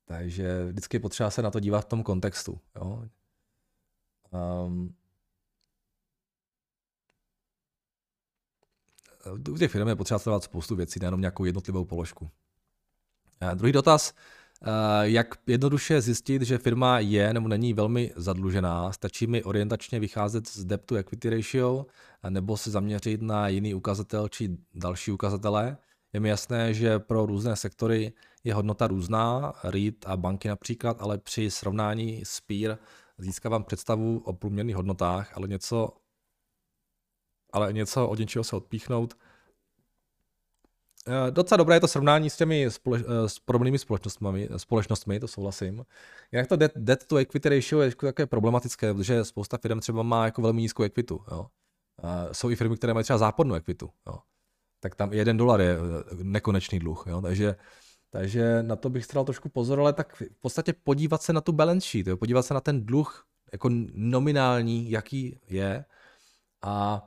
Takže 0.06 0.66
vždycky 0.66 0.96
je 0.96 1.02
potřeba 1.02 1.30
se 1.30 1.42
na 1.42 1.52
to 1.52 1.60
dívat 1.60 1.82
v 1.82 1.86
tom 1.86 2.04
kontextu. 2.04 2.60
Jo? 2.76 3.04
Um, 4.66 4.96
u 9.52 9.58
těch 9.58 9.72
firm 9.72 9.88
je 9.88 9.96
potřeba 9.96 10.20
sledovat 10.20 10.44
spoustu 10.44 10.76
věcí, 10.76 11.00
nejenom 11.00 11.22
nějakou 11.22 11.46
jednotlivou 11.46 11.86
položku. 11.86 12.30
A 13.42 13.54
druhý 13.54 13.72
dotaz. 13.72 14.14
Eh, 14.64 14.70
jak 15.02 15.36
jednoduše 15.48 16.02
zjistit, 16.02 16.42
že 16.42 16.58
firma 16.58 17.00
je 17.00 17.34
nebo 17.34 17.48
není 17.48 17.74
velmi 17.74 18.14
zadlužená? 18.16 18.92
Stačí 18.92 19.28
mi 19.28 19.44
orientačně 19.44 20.00
vycházet 20.00 20.48
z 20.48 20.66
debt 20.66 20.86
to 20.86 20.96
equity 20.96 21.30
ratio 21.30 21.86
nebo 22.30 22.58
se 22.58 22.72
zaměřit 22.72 23.22
na 23.22 23.48
jiný 23.48 23.74
ukazatel 23.74 24.30
či 24.30 24.58
další 24.74 25.12
ukazatele? 25.12 25.78
Je 26.14 26.20
mi 26.20 26.30
jasné, 26.30 26.74
že 26.74 27.00
pro 27.00 27.26
různé 27.26 27.56
sektory 27.56 28.14
je 28.44 28.54
hodnota 28.54 28.88
různá, 28.88 29.54
REIT 29.64 30.06
a 30.08 30.18
banky 30.18 30.48
například, 30.48 31.02
ale 31.02 31.18
při 31.18 31.52
srovnání 31.52 32.22
s 32.26 32.42
peer 32.42 32.78
získávám 33.18 33.64
představu 33.64 34.22
o 34.26 34.34
průměrných 34.34 34.76
hodnotách, 34.76 35.38
ale 35.38 35.48
něco, 35.48 35.90
ale 37.56 37.74
něco 37.74 38.08
od 38.08 38.20
něčeho 38.20 38.44
se 38.44 38.56
odpíchnout 38.56 39.16
Eh, 41.08 41.32
docela 41.32 41.58
dobré 41.58 41.76
je 41.76 41.80
to 41.80 41.88
srovnání 41.88 42.30
s 42.30 42.38
těmi 42.38 42.72
spole, 42.72 43.00
eh, 43.00 43.30
s 43.30 43.40
podobnými 43.40 43.80
společnostmi, 43.80 44.50
společnostmi, 44.58 45.20
to 45.20 45.28
souhlasím. 45.28 45.86
Jinak 46.32 46.48
to 46.48 46.56
debt, 46.76 47.06
to 47.08 47.18
equity 47.18 47.50
ratio 47.50 47.82
je 47.82 47.96
také 47.96 48.26
problematické, 48.26 48.94
protože 48.94 49.26
spousta 49.26 49.58
firm 49.58 49.80
třeba 49.80 50.04
má 50.04 50.26
jako 50.26 50.42
velmi 50.42 50.62
nízkou 50.62 50.84
equitu. 50.84 51.24
Jo. 51.32 51.48
Jsou 52.32 52.50
i 52.50 52.56
firmy, 52.56 52.78
které 52.78 52.94
mají 52.94 53.04
třeba 53.04 53.18
zápornou 53.18 53.56
equitu. 53.56 53.90
Jo. 54.08 54.20
Tak 54.80 54.96
tam 54.96 55.14
jeden 55.14 55.38
dolar 55.38 55.62
je 55.62 55.78
eh, 55.78 56.24
nekonečný 56.24 56.80
dluh. 56.80 57.06
Jo. 57.08 57.22
Takže, 57.22 57.56
takže 58.10 58.64
na 58.64 58.76
to 58.76 58.90
bych 58.90 59.06
stral 59.06 59.26
trošku 59.26 59.50
pozor, 59.50 59.80
ale 59.80 59.94
tak 59.94 60.16
v 60.16 60.40
podstatě 60.40 60.74
podívat 60.74 61.22
se 61.22 61.34
na 61.34 61.42
tu 61.42 61.52
balance 61.52 61.88
sheet, 61.88 62.08
jo. 62.08 62.18
podívat 62.18 62.46
se 62.46 62.54
na 62.54 62.62
ten 62.62 62.86
dluh 62.86 63.26
jako 63.52 63.70
nominální, 63.94 64.92
jaký 64.92 65.40
je 65.48 65.86
a 66.62 67.04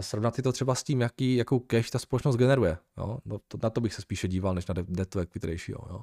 srovnat 0.00 0.34
si 0.34 0.42
to 0.42 0.52
třeba 0.52 0.74
s 0.74 0.82
tím, 0.82 1.00
jaký, 1.00 1.36
jakou 1.36 1.58
cash 1.58 1.90
ta 1.90 1.98
společnost 1.98 2.36
generuje. 2.36 2.78
Jo? 2.98 3.18
No, 3.24 3.38
to, 3.48 3.58
na 3.62 3.70
to 3.70 3.80
bych 3.80 3.94
se 3.94 4.02
spíše 4.02 4.28
díval, 4.28 4.54
než 4.54 4.66
na 4.66 4.74
debt 4.74 5.10
to 5.10 5.20
equity 5.20 5.46
ratio. 5.46 5.78
Jo? 5.90 6.02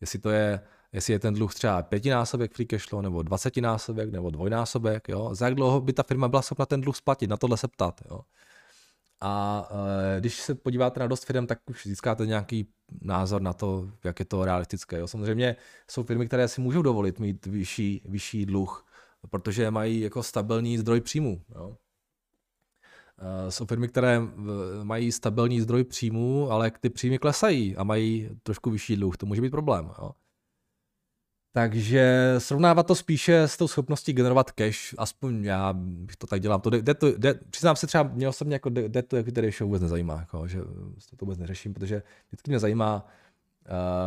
Jestli 0.00 0.18
to 0.18 0.30
je, 0.30 0.60
jestli 0.92 1.12
je 1.12 1.18
ten 1.18 1.34
dluh 1.34 1.54
třeba 1.54 1.82
pětinásobek 1.82 2.54
free 2.54 2.66
cash 2.66 2.88
flow, 2.88 3.02
nebo 3.02 3.22
dvacetinásobek, 3.22 4.12
nebo 4.12 4.30
dvojnásobek, 4.30 5.08
jo? 5.08 5.34
za 5.34 5.44
jak 5.44 5.54
dlouho 5.54 5.80
by 5.80 5.92
ta 5.92 6.02
firma 6.02 6.28
byla 6.28 6.42
schopna 6.42 6.66
ten 6.66 6.80
dluh 6.80 6.96
splatit, 6.96 7.30
na 7.30 7.36
tohle 7.36 7.56
se 7.56 7.68
ptat. 7.68 8.00
Jo? 8.10 8.20
A 9.20 9.68
e, 10.16 10.20
když 10.20 10.40
se 10.40 10.54
podíváte 10.54 11.00
na 11.00 11.06
dost 11.06 11.24
firm, 11.24 11.46
tak 11.46 11.58
už 11.70 11.86
získáte 11.86 12.26
nějaký 12.26 12.68
názor 13.02 13.42
na 13.42 13.52
to, 13.52 13.90
jak 14.04 14.18
je 14.18 14.24
to 14.24 14.44
realistické. 14.44 14.98
Jo? 14.98 15.08
Samozřejmě 15.08 15.56
jsou 15.90 16.02
firmy, 16.02 16.26
které 16.26 16.48
si 16.48 16.60
můžou 16.60 16.82
dovolit 16.82 17.18
mít 17.18 17.46
vyšší, 17.46 18.02
vyšší 18.04 18.46
dluh, 18.46 18.86
protože 19.30 19.70
mají 19.70 20.00
jako 20.00 20.22
stabilní 20.22 20.78
zdroj 20.78 21.00
příjmu. 21.00 21.42
Jo? 21.54 21.76
Eh, 23.18 23.50
jsou 23.50 23.66
firmy, 23.66 23.88
které 23.88 24.20
mají 24.82 25.12
stabilní 25.12 25.60
zdroj 25.60 25.84
příjmů, 25.84 26.50
ale 26.50 26.72
ty 26.80 26.90
příjmy 26.90 27.18
klesají 27.18 27.76
a 27.76 27.84
mají 27.84 28.30
trošku 28.42 28.70
vyšší 28.70 28.96
dluh. 28.96 29.16
To 29.16 29.26
může 29.26 29.42
být 29.42 29.50
problém. 29.50 29.90
Jo. 29.98 30.10
Takže 31.52 32.34
srovnávat 32.38 32.86
to 32.86 32.94
spíše 32.94 33.42
s 33.42 33.56
tou 33.56 33.68
schopností 33.68 34.12
generovat 34.12 34.50
cash, 34.50 34.94
aspoň 34.98 35.44
já 35.44 35.74
to 36.18 36.26
tak 36.26 36.40
dělám. 36.40 36.60
To 36.60 36.70
jde, 36.70 36.94
to, 36.94 37.12
jde, 37.18 37.34
přiznám 37.50 37.76
se 37.76 37.86
třeba, 37.86 38.02
mě 38.02 38.28
osobně 38.28 38.54
jako 38.54 38.68
jde 38.68 39.02
to 39.02 39.16
equity 39.16 39.40
ratio 39.40 39.66
vůbec 39.66 39.82
nezajímá, 39.82 40.16
jako, 40.16 40.48
že 40.48 40.60
to 41.16 41.24
vůbec 41.24 41.38
neřeším, 41.38 41.74
protože 41.74 42.02
vždycky 42.28 42.50
mě 42.50 42.58
zajímá, 42.58 43.06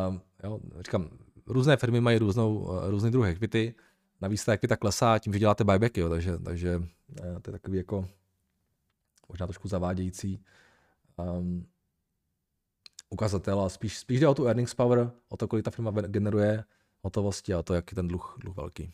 uh, 0.09 0.15
jo, 0.43 0.59
říkám, 0.77 1.09
různé 1.47 1.77
firmy 1.77 2.01
mají 2.01 2.19
různou, 2.19 2.79
různý 2.87 3.11
druh 3.11 3.27
equity, 3.27 3.73
navíc 4.21 4.45
ta 4.45 4.53
equita 4.53 4.75
klesá 4.75 5.19
tím, 5.19 5.33
že 5.33 5.39
děláte 5.39 5.63
buybacky, 5.63 5.99
jo, 5.99 6.09
takže, 6.09 6.39
takže 6.39 6.81
to 7.41 7.49
je 7.49 7.51
takový 7.51 7.77
jako 7.77 8.07
možná 9.29 9.47
trošku 9.47 9.67
zavádějící 9.67 10.43
um, 11.17 11.67
ukazatel, 13.09 13.61
a 13.61 13.69
spíš, 13.69 13.97
spíš 13.97 14.19
jde 14.19 14.27
o 14.27 14.33
tu 14.33 14.47
earnings 14.47 14.73
power, 14.73 15.11
o 15.29 15.37
to, 15.37 15.47
kolik 15.47 15.65
ta 15.65 15.71
firma 15.71 15.91
generuje 15.91 16.63
hotovosti 17.01 17.53
a 17.53 17.63
to, 17.63 17.73
jak 17.73 17.91
je 17.91 17.95
ten 17.95 18.07
dluh, 18.07 18.37
dluh 18.39 18.55
velký. 18.55 18.93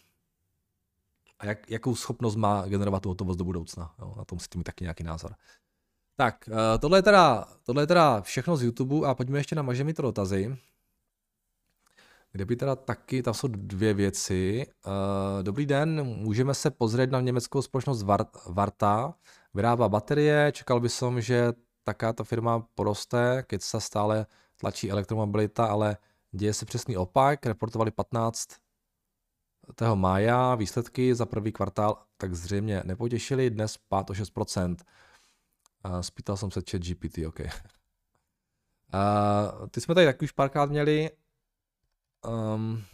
A 1.39 1.45
jak, 1.45 1.69
jakou 1.71 1.95
schopnost 1.95 2.35
má 2.35 2.65
generovat 2.65 3.03
tu 3.03 3.09
hotovost 3.09 3.39
do 3.39 3.45
budoucna. 3.45 3.95
Jo? 3.99 4.13
Na 4.17 4.25
tom 4.25 4.39
si 4.39 4.47
tím 4.47 4.63
taky 4.63 4.83
nějaký 4.83 5.03
názor. 5.03 5.35
Tak, 6.15 6.49
uh, 6.51 6.79
tohle 6.79 6.97
je, 6.97 7.01
teda, 7.01 7.45
tohle 7.63 7.83
je 7.83 7.87
teda 7.87 8.21
všechno 8.21 8.57
z 8.57 8.63
YouTube 8.63 9.07
a 9.07 9.15
pojďme 9.15 9.39
ještě 9.39 9.55
na 9.55 9.61
Mažemi 9.61 9.93
dotazy. 9.93 10.57
Kde 12.35 12.45
by 12.45 12.55
teda 12.55 12.75
taky, 12.75 13.23
tam 13.23 13.33
jsou 13.33 13.47
dvě 13.47 13.93
věci. 13.93 14.67
Uh, 14.85 14.93
dobrý 15.43 15.65
den, 15.65 16.03
můžeme 16.03 16.53
se 16.53 16.71
pozrieť 16.71 17.09
na 17.09 17.21
německou 17.21 17.61
společnost 17.61 18.03
Varta, 18.47 19.13
vyrábá 19.53 19.89
baterie, 19.89 20.51
čekal 20.51 20.79
by 20.79 20.89
som, 20.89 21.21
že 21.21 21.53
takáto 21.83 22.23
firma 22.23 22.59
poroste, 22.75 23.43
keď 23.47 23.61
sa 23.61 23.79
stále 23.79 24.27
tlačí 24.59 24.91
elektromobilita, 24.91 25.65
ale 25.65 25.97
děje 26.31 26.53
se 26.53 26.65
přesný 26.65 26.97
opak, 26.97 27.45
reportovali 27.45 27.91
15. 27.91 28.49
mája 29.95 30.55
výsledky 30.55 31.15
za 31.15 31.25
první 31.25 31.51
kvartál, 31.51 32.03
tak 32.17 32.35
zřejmě 32.35 32.83
nepotěšili, 32.85 33.49
dnes 33.49 33.77
pád 33.77 34.09
o 34.09 34.13
6%. 34.13 34.75
Uh, 35.85 35.99
spýtal 35.99 36.37
jsem 36.37 36.51
se 36.51 36.61
chat 36.71 36.81
GPT, 36.81 37.17
OK. 37.27 37.39
Uh, 37.39 37.47
ty 39.71 39.81
jsme 39.81 39.95
tady 39.95 40.05
taky 40.05 40.25
už 40.25 40.31
párkrát 40.31 40.69
měli, 40.69 41.09
Um, 42.27 42.85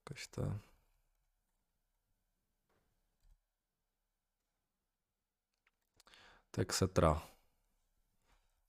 ukažte. 0.00 0.60
Texetra. 6.50 7.22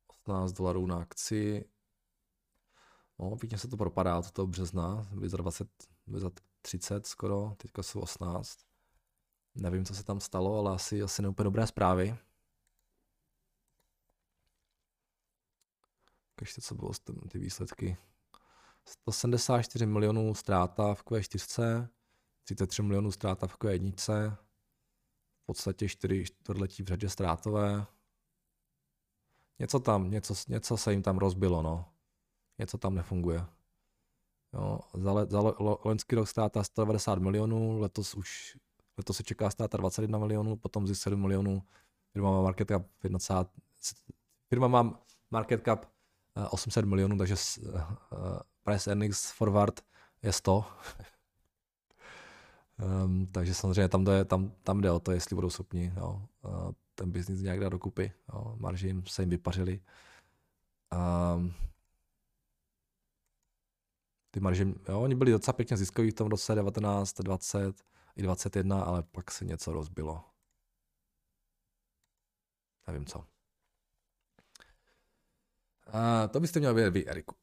18 0.07 0.51
dolarů 0.51 0.85
na 0.85 0.97
akci. 1.01 1.65
No, 3.19 3.35
pěkně 3.35 3.57
se 3.57 3.67
to 3.67 3.77
propadá 3.77 4.19
od 4.19 4.31
toho 4.31 4.47
března. 4.47 5.07
Byly 5.11 5.29
za 5.29 5.37
20, 5.37 5.67
byly 6.07 6.21
za 6.21 6.31
30 6.61 7.07
skoro, 7.07 7.53
teďka 7.57 7.83
jsou 7.83 7.99
18. 7.99 8.59
Nevím, 9.55 9.85
co 9.85 9.95
se 9.95 10.03
tam 10.03 10.19
stalo, 10.19 10.59
ale 10.59 10.75
asi, 10.75 11.03
asi 11.03 11.21
neúplně 11.21 11.43
dobré 11.43 11.67
zprávy. 11.67 12.17
Ukažte, 16.37 16.61
co 16.61 16.75
bylo 16.75 16.91
ty 17.29 17.39
výsledky 17.39 17.97
174 18.85 19.85
milionů 19.85 20.33
ztráta 20.33 20.93
v 20.93 21.03
Q4, 21.03 21.87
33 22.43 22.81
milionů 22.81 23.11
ztráta 23.11 23.47
v 23.47 23.57
Q1, 23.57 24.37
v 25.43 25.45
podstatě 25.45 25.89
4 25.89 26.25
čtvrtletí 26.25 26.83
v 26.83 26.87
řadě 26.87 27.09
ztrátové. 27.09 27.85
Něco 29.59 29.79
tam, 29.79 30.11
něco, 30.11 30.33
něco 30.47 30.77
se 30.77 30.91
jim 30.91 31.01
tam 31.01 31.17
rozbilo, 31.17 31.61
no. 31.61 31.85
Něco 32.59 32.77
tam 32.77 32.95
nefunguje. 32.95 33.45
Jo, 34.53 34.79
za, 34.93 35.11
le, 35.13 35.27
za 35.29 35.53
loňský 35.85 36.15
rok 36.15 36.27
ztráta 36.27 36.63
190 36.63 37.19
milionů, 37.19 37.79
letos 37.79 38.15
už 38.15 38.57
letos 38.97 39.17
se 39.17 39.23
čeká 39.23 39.49
ztráta 39.49 39.77
21 39.77 40.19
milionů, 40.19 40.55
potom 40.55 40.87
zisk 40.87 41.01
7 41.03 41.21
milionů, 41.21 41.63
firma 42.13 42.31
má 42.31 42.41
market 42.41 42.67
cap 42.67 42.83
1, 43.03 43.19
firma 44.49 44.67
má 44.67 44.99
market 45.31 45.65
cap 45.65 45.96
800 46.49 46.83
eh, 46.83 46.87
milionů, 46.87 47.17
takže 47.17 47.35
uh, 47.61 47.81
price 48.63 48.89
earnings 48.91 49.31
forward 49.31 49.81
je 50.23 50.33
100. 50.33 50.57
um, 50.57 50.65
ehm, 53.05 53.25
takže 53.25 53.53
samozřejmě 53.53 53.89
tam 53.89 54.03
jde, 54.03 54.25
tam, 54.25 54.51
tam 54.63 54.81
jde 54.81 54.91
o 54.91 54.99
to, 54.99 55.11
jestli 55.11 55.35
budou 55.35 55.49
schopni 55.49 55.93
jo, 55.97 56.21
ten 56.95 57.11
biznis 57.11 57.41
nějak 57.41 57.59
dát 57.59 57.69
dokupy. 57.69 58.11
Jo, 58.33 58.55
marži 58.59 58.87
jim 58.87 59.05
se 59.05 59.21
jim 59.21 59.29
vypařili. 59.29 59.79
Um, 61.35 61.53
ty 64.31 64.39
marže, 64.39 64.67
jo, 64.89 65.01
oni 65.01 65.15
byli 65.15 65.31
docela 65.31 65.53
pěkně 65.53 65.77
ziskoví 65.77 66.11
v 66.11 66.13
tom 66.13 66.27
roce 66.27 66.55
19, 66.55 67.13
20 67.13 67.83
i 68.15 68.21
21, 68.21 68.83
ale 68.83 69.03
pak 69.03 69.31
se 69.31 69.45
něco 69.45 69.73
rozbilo. 69.73 70.23
Nevím 72.87 73.05
co. 73.05 73.36
A 75.91 76.27
to 76.27 76.39
byste 76.39 76.59
měl 76.59 76.73
vědět 76.73 76.91
vy, 76.91 77.07
Eriku. 77.07 77.35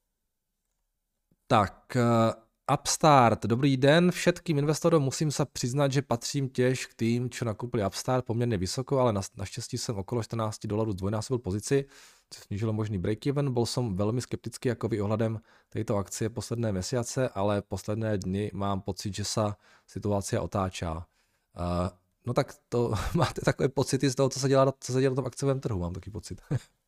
Tak, 1.47 1.97
uh, 1.97 2.45
Upstart, 2.75 3.47
dobrý 3.47 3.77
den 3.77 4.11
všetkým 4.11 4.59
investorům. 4.59 5.03
Musím 5.03 5.31
se 5.31 5.45
přiznat, 5.45 5.93
že 5.93 6.03
patřím 6.03 6.49
těž 6.49 6.87
k 6.87 6.95
tým, 6.95 7.31
čo 7.31 7.45
nakupili 7.45 7.87
Upstart 7.87 8.25
poměrně 8.25 8.59
vysoko, 8.59 8.99
ale 8.99 9.13
na, 9.13 9.21
naštěstí 9.37 9.79
jsem 9.79 9.97
okolo 9.99 10.23
14 10.23 10.67
dolarů 10.67 10.93
zdvojnásobil 10.93 11.39
pozici, 11.39 11.85
co 12.31 12.41
snížilo 12.41 12.73
možný 12.73 12.99
break-even. 12.99 13.53
Byl 13.53 13.67
jsem 13.67 13.97
velmi 13.97 14.21
skeptický 14.21 14.69
jako 14.69 14.89
vy 14.89 15.01
ohledem 15.01 15.41
této 15.69 15.97
akcie 15.97 16.31
posledné 16.31 16.73
měsíce, 16.73 17.29
ale 17.29 17.63
posledné 17.63 18.19
dny 18.19 18.51
mám 18.55 18.81
pocit, 18.81 19.15
že 19.15 19.25
se 19.25 19.41
situace 19.87 20.41
otáčá. 20.41 20.95
Uh, 20.97 21.89
no 22.27 22.35
tak 22.35 22.55
to 22.69 22.95
máte 23.15 23.41
takové 23.41 23.69
pocity 23.69 24.11
z 24.11 24.15
toho, 24.15 24.29
co 24.29 24.41
se 24.41 24.49
dělá, 24.49 24.73
co 24.81 24.93
se 24.93 25.01
dělá 25.01 25.11
na 25.11 25.17
tom 25.17 25.27
akciovém 25.27 25.61
trhu, 25.61 25.79
mám 25.79 25.93
taky 25.93 26.11
pocit. 26.11 26.41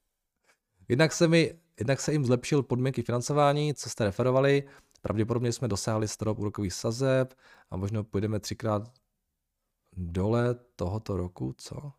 jednak, 0.89 1.13
se 1.13 1.29
mi, 1.29 1.55
jednak 1.79 2.01
se 2.01 2.13
jim 2.13 2.25
zlepšil 2.25 2.63
podmínky 2.63 3.03
financování, 3.03 3.75
co 3.75 3.91
jste 3.91 4.05
referovali, 4.05 4.63
pravděpodobně 5.03 5.53
jsme 5.53 5.69
dosáhli 5.69 6.09
strop 6.09 6.39
úrokových 6.39 6.73
sazeb 6.73 7.35
a 7.71 7.77
možná 7.77 8.03
půjdeme 8.03 8.41
třikrát 8.41 8.93
dole 9.97 10.55
tohoto 10.77 11.17
roku, 11.17 11.55
co? 11.59 11.93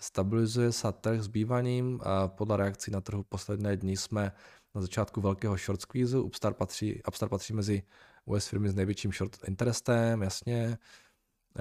Stabilizuje 0.00 0.72
se 0.72 0.92
trh 0.92 1.20
s 1.20 1.26
bývaním 1.26 2.00
a 2.02 2.28
podle 2.28 2.56
reakcí 2.56 2.90
na 2.90 3.00
trhu 3.00 3.22
posledné 3.22 3.76
dny 3.76 3.96
jsme 3.96 4.32
na 4.74 4.80
začátku 4.80 5.20
velkého 5.20 5.56
short 5.56 5.80
squeeze. 5.80 6.18
Upstart 6.18 6.56
patří, 6.56 7.02
Upstart 7.08 7.30
patří 7.30 7.52
mezi 7.52 7.82
US 8.24 8.46
firmy 8.46 8.68
s 8.68 8.74
největším 8.74 9.12
short 9.12 9.36
interestem, 9.46 10.22
jasně. 10.22 10.78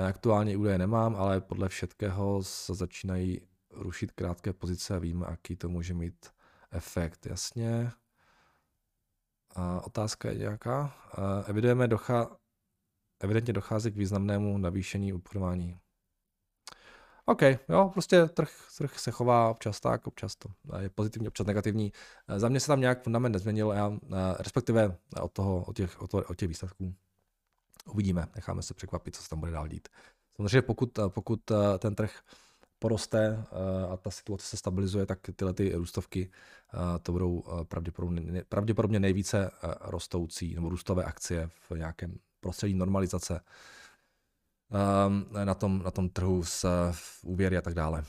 Aktuálně 0.07 0.57
údaje 0.57 0.77
nemám, 0.77 1.15
ale 1.15 1.41
podle 1.41 1.69
všetkého 1.69 2.43
se 2.43 2.75
začínají 2.75 3.41
rušit 3.75 4.11
krátké 4.11 4.53
pozice 4.53 4.95
a 4.95 4.99
víme, 4.99 5.25
jaký 5.29 5.55
to 5.55 5.69
může 5.69 5.93
mít 5.93 6.25
efekt, 6.71 7.25
jasně. 7.25 7.91
A 9.55 9.81
otázka 9.81 10.29
je 10.29 10.37
nějaká. 10.37 10.93
Evidujeme 11.47 11.87
docha, 11.87 12.37
evidentně 13.19 13.53
dochází 13.53 13.91
k 13.91 13.95
významnému 13.95 14.57
navýšení 14.57 15.13
obchodování. 15.13 15.79
OK, 17.25 17.41
jo, 17.69 17.89
prostě 17.93 18.25
trh, 18.25 18.49
trh 18.77 18.99
se 18.99 19.11
chová 19.11 19.49
občas 19.49 19.79
tak, 19.79 20.07
občas 20.07 20.35
to 20.35 20.49
je 20.79 20.89
pozitivní, 20.89 21.27
občas 21.27 21.47
negativní. 21.47 21.91
Za 22.37 22.49
mě 22.49 22.59
se 22.59 22.67
tam 22.67 22.79
nějak 22.79 23.03
fundament 23.03 23.33
nezměnil, 23.33 23.71
já, 23.71 23.91
respektive 24.39 24.97
od, 25.21 25.31
toho, 25.31 25.63
od, 25.63 25.75
těch, 25.75 26.01
od, 26.01 26.11
toho, 26.11 26.23
od 26.23 26.35
těch 26.35 26.47
výsledků. 26.47 26.95
Uvidíme, 27.85 28.27
necháme 28.35 28.61
se 28.61 28.73
překvapit, 28.73 29.15
co 29.15 29.23
se 29.23 29.29
tam 29.29 29.39
bude 29.39 29.51
dál 29.51 29.67
dít. 29.67 29.87
Samozřejmě 30.35 30.61
pokud, 30.61 30.99
pokud 31.07 31.51
ten 31.79 31.95
trh 31.95 32.21
poroste 32.83 33.45
a 33.89 33.97
ta 33.97 34.11
situace 34.11 34.47
se 34.47 34.57
stabilizuje, 34.57 35.05
tak 35.05 35.19
tyhle 35.35 35.53
ty 35.53 35.71
růstovky 35.75 36.31
to 37.03 37.11
budou 37.11 37.43
pravděpodobně, 37.63 38.43
pravděpodobně 38.49 38.99
nejvíce 38.99 39.51
rostoucí 39.81 40.55
nebo 40.55 40.69
růstové 40.69 41.03
akcie 41.03 41.49
v 41.69 41.77
nějakém 41.77 42.19
prostředí 42.39 42.73
normalizace 42.73 43.39
Ehm, 44.73 45.25
na 45.45 45.53
tom, 45.53 45.83
na 45.83 45.91
tom 45.91 46.09
trhu 46.09 46.43
s 46.43 46.65
úvěry 47.23 47.57
a 47.57 47.61
tak 47.61 47.73
dále. 47.73 48.03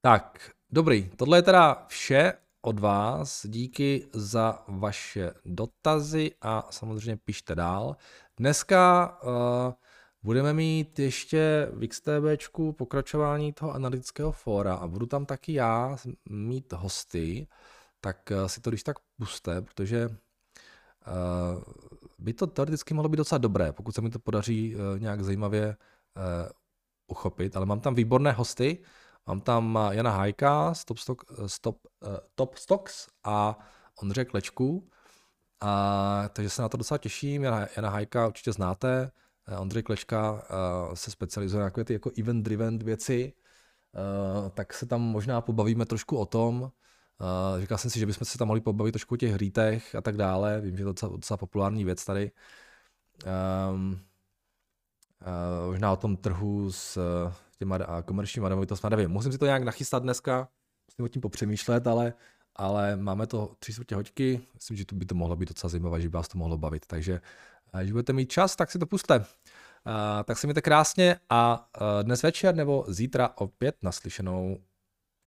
Tak, 0.00 0.50
dobrý, 0.70 1.10
tohle 1.16 1.38
je 1.38 1.42
teda 1.42 1.84
vše 1.88 2.32
od 2.62 2.78
vás. 2.78 3.46
Díky 3.46 4.08
za 4.12 4.64
vaše 4.68 5.30
dotazy 5.44 6.30
a 6.42 6.66
samozřejmě 6.70 7.16
pište 7.16 7.54
dál. 7.54 7.96
Dneska 8.36 9.18
uh, 9.22 9.30
budeme 10.22 10.52
mít 10.52 10.98
ještě 10.98 11.68
v 11.72 11.88
XTBčku 11.88 12.72
pokračování 12.72 13.52
toho 13.52 13.72
analytického 13.72 14.32
fóra 14.32 14.74
a 14.74 14.86
budu 14.86 15.06
tam 15.06 15.26
taky 15.26 15.52
já 15.52 15.96
mít 16.30 16.72
hosty, 16.72 17.46
tak 18.00 18.32
uh, 18.32 18.46
si 18.46 18.60
to 18.60 18.70
když 18.70 18.82
tak 18.82 18.96
puste, 19.16 19.62
protože 19.62 20.08
uh, 20.08 20.14
by 22.18 22.32
to 22.32 22.46
teoreticky 22.46 22.94
mohlo 22.94 23.08
být 23.08 23.16
docela 23.16 23.38
dobré, 23.38 23.72
pokud 23.72 23.94
se 23.94 24.00
mi 24.00 24.10
to 24.10 24.18
podaří 24.18 24.76
uh, 24.76 24.98
nějak 24.98 25.24
zajímavě 25.24 25.76
uchopit, 27.06 27.56
ale 27.56 27.66
mám 27.66 27.80
tam 27.80 27.94
výborné 27.94 28.32
hosty, 28.32 28.78
mám 29.26 29.40
tam 29.40 29.78
Jana 29.90 30.10
Hajka 30.10 30.74
z 30.74 30.84
Top, 30.84 30.98
Stock, 30.98 31.24
Stop, 31.46 31.78
Top 32.34 32.56
Stocks 32.56 33.06
a 33.24 33.58
Ondře 34.02 34.24
Klečku, 34.24 34.88
a, 35.60 36.28
takže 36.32 36.50
se 36.50 36.62
na 36.62 36.68
to 36.68 36.76
docela 36.76 36.98
těším, 36.98 37.42
Jana, 37.42 37.66
Jana 37.76 37.90
Hajka 37.90 38.26
určitě 38.26 38.52
znáte, 38.52 39.10
Ondřej 39.58 39.82
Klečka 39.82 40.32
uh, 40.32 40.94
se 40.94 41.10
specializuje 41.10 41.64
na 41.64 41.84
ty 41.84 41.92
jako 41.92 42.10
event-driven 42.10 42.78
věci, 42.78 43.32
uh, 44.42 44.48
tak 44.48 44.74
se 44.74 44.86
tam 44.86 45.00
možná 45.00 45.40
pobavíme 45.40 45.86
trošku 45.86 46.16
o 46.16 46.26
tom, 46.26 46.72
říkal 47.60 47.78
jsem 47.78 47.90
si, 47.90 47.98
že 47.98 48.06
bychom 48.06 48.24
se 48.24 48.38
tam 48.38 48.48
mohli 48.48 48.60
pobavit 48.60 48.92
trošku 48.92 49.14
o 49.14 49.16
těch 49.16 49.32
hrítech 49.32 49.94
a 49.94 50.00
tak 50.00 50.16
dále. 50.16 50.60
Vím, 50.60 50.76
že 50.76 50.82
to 50.84 50.88
je 50.88 50.92
docela, 50.92 51.12
docela 51.12 51.36
populární 51.36 51.84
věc 51.84 52.04
tady. 52.04 52.30
Uh, 53.26 53.96
možná 55.66 55.92
o 55.92 55.96
tom 55.96 56.16
trhu 56.16 56.72
s 56.72 56.98
těma 57.58 58.02
komerčníma 58.02 58.48
nemovitostmi, 58.48 58.90
nevím. 58.90 59.10
Musím 59.10 59.32
si 59.32 59.38
to 59.38 59.46
nějak 59.46 59.62
nachystat 59.62 60.02
dneska, 60.02 60.48
musím 60.90 61.04
o 61.04 61.08
tím 61.08 61.22
popřemýšlet, 61.22 61.86
ale, 61.86 62.14
ale 62.56 62.96
máme 62.96 63.26
to 63.26 63.54
tři 63.58 63.72
čtvrtě 63.72 63.94
hoďky. 63.94 64.40
Myslím, 64.54 64.76
že 64.76 64.84
to 64.84 64.94
by 64.94 65.06
to 65.06 65.14
mohlo 65.14 65.36
být 65.36 65.48
docela 65.48 65.70
zajímavé, 65.70 66.00
že 66.00 66.08
by 66.08 66.12
vás 66.12 66.28
to 66.28 66.38
mohlo 66.38 66.58
bavit. 66.58 66.86
Takže 66.86 67.20
když 67.78 67.92
budete 67.92 68.12
mít 68.12 68.32
čas, 68.32 68.56
tak 68.56 68.70
si 68.70 68.78
to 68.78 68.86
puste. 68.86 69.24
Tak 70.24 70.38
se 70.38 70.46
mějte 70.46 70.62
krásně 70.62 71.16
a 71.30 71.68
uh, 71.80 71.86
dnes 72.02 72.22
večer 72.22 72.54
nebo 72.54 72.84
zítra 72.88 73.30
opět 73.34 73.76
naslyšenou. 73.82 74.56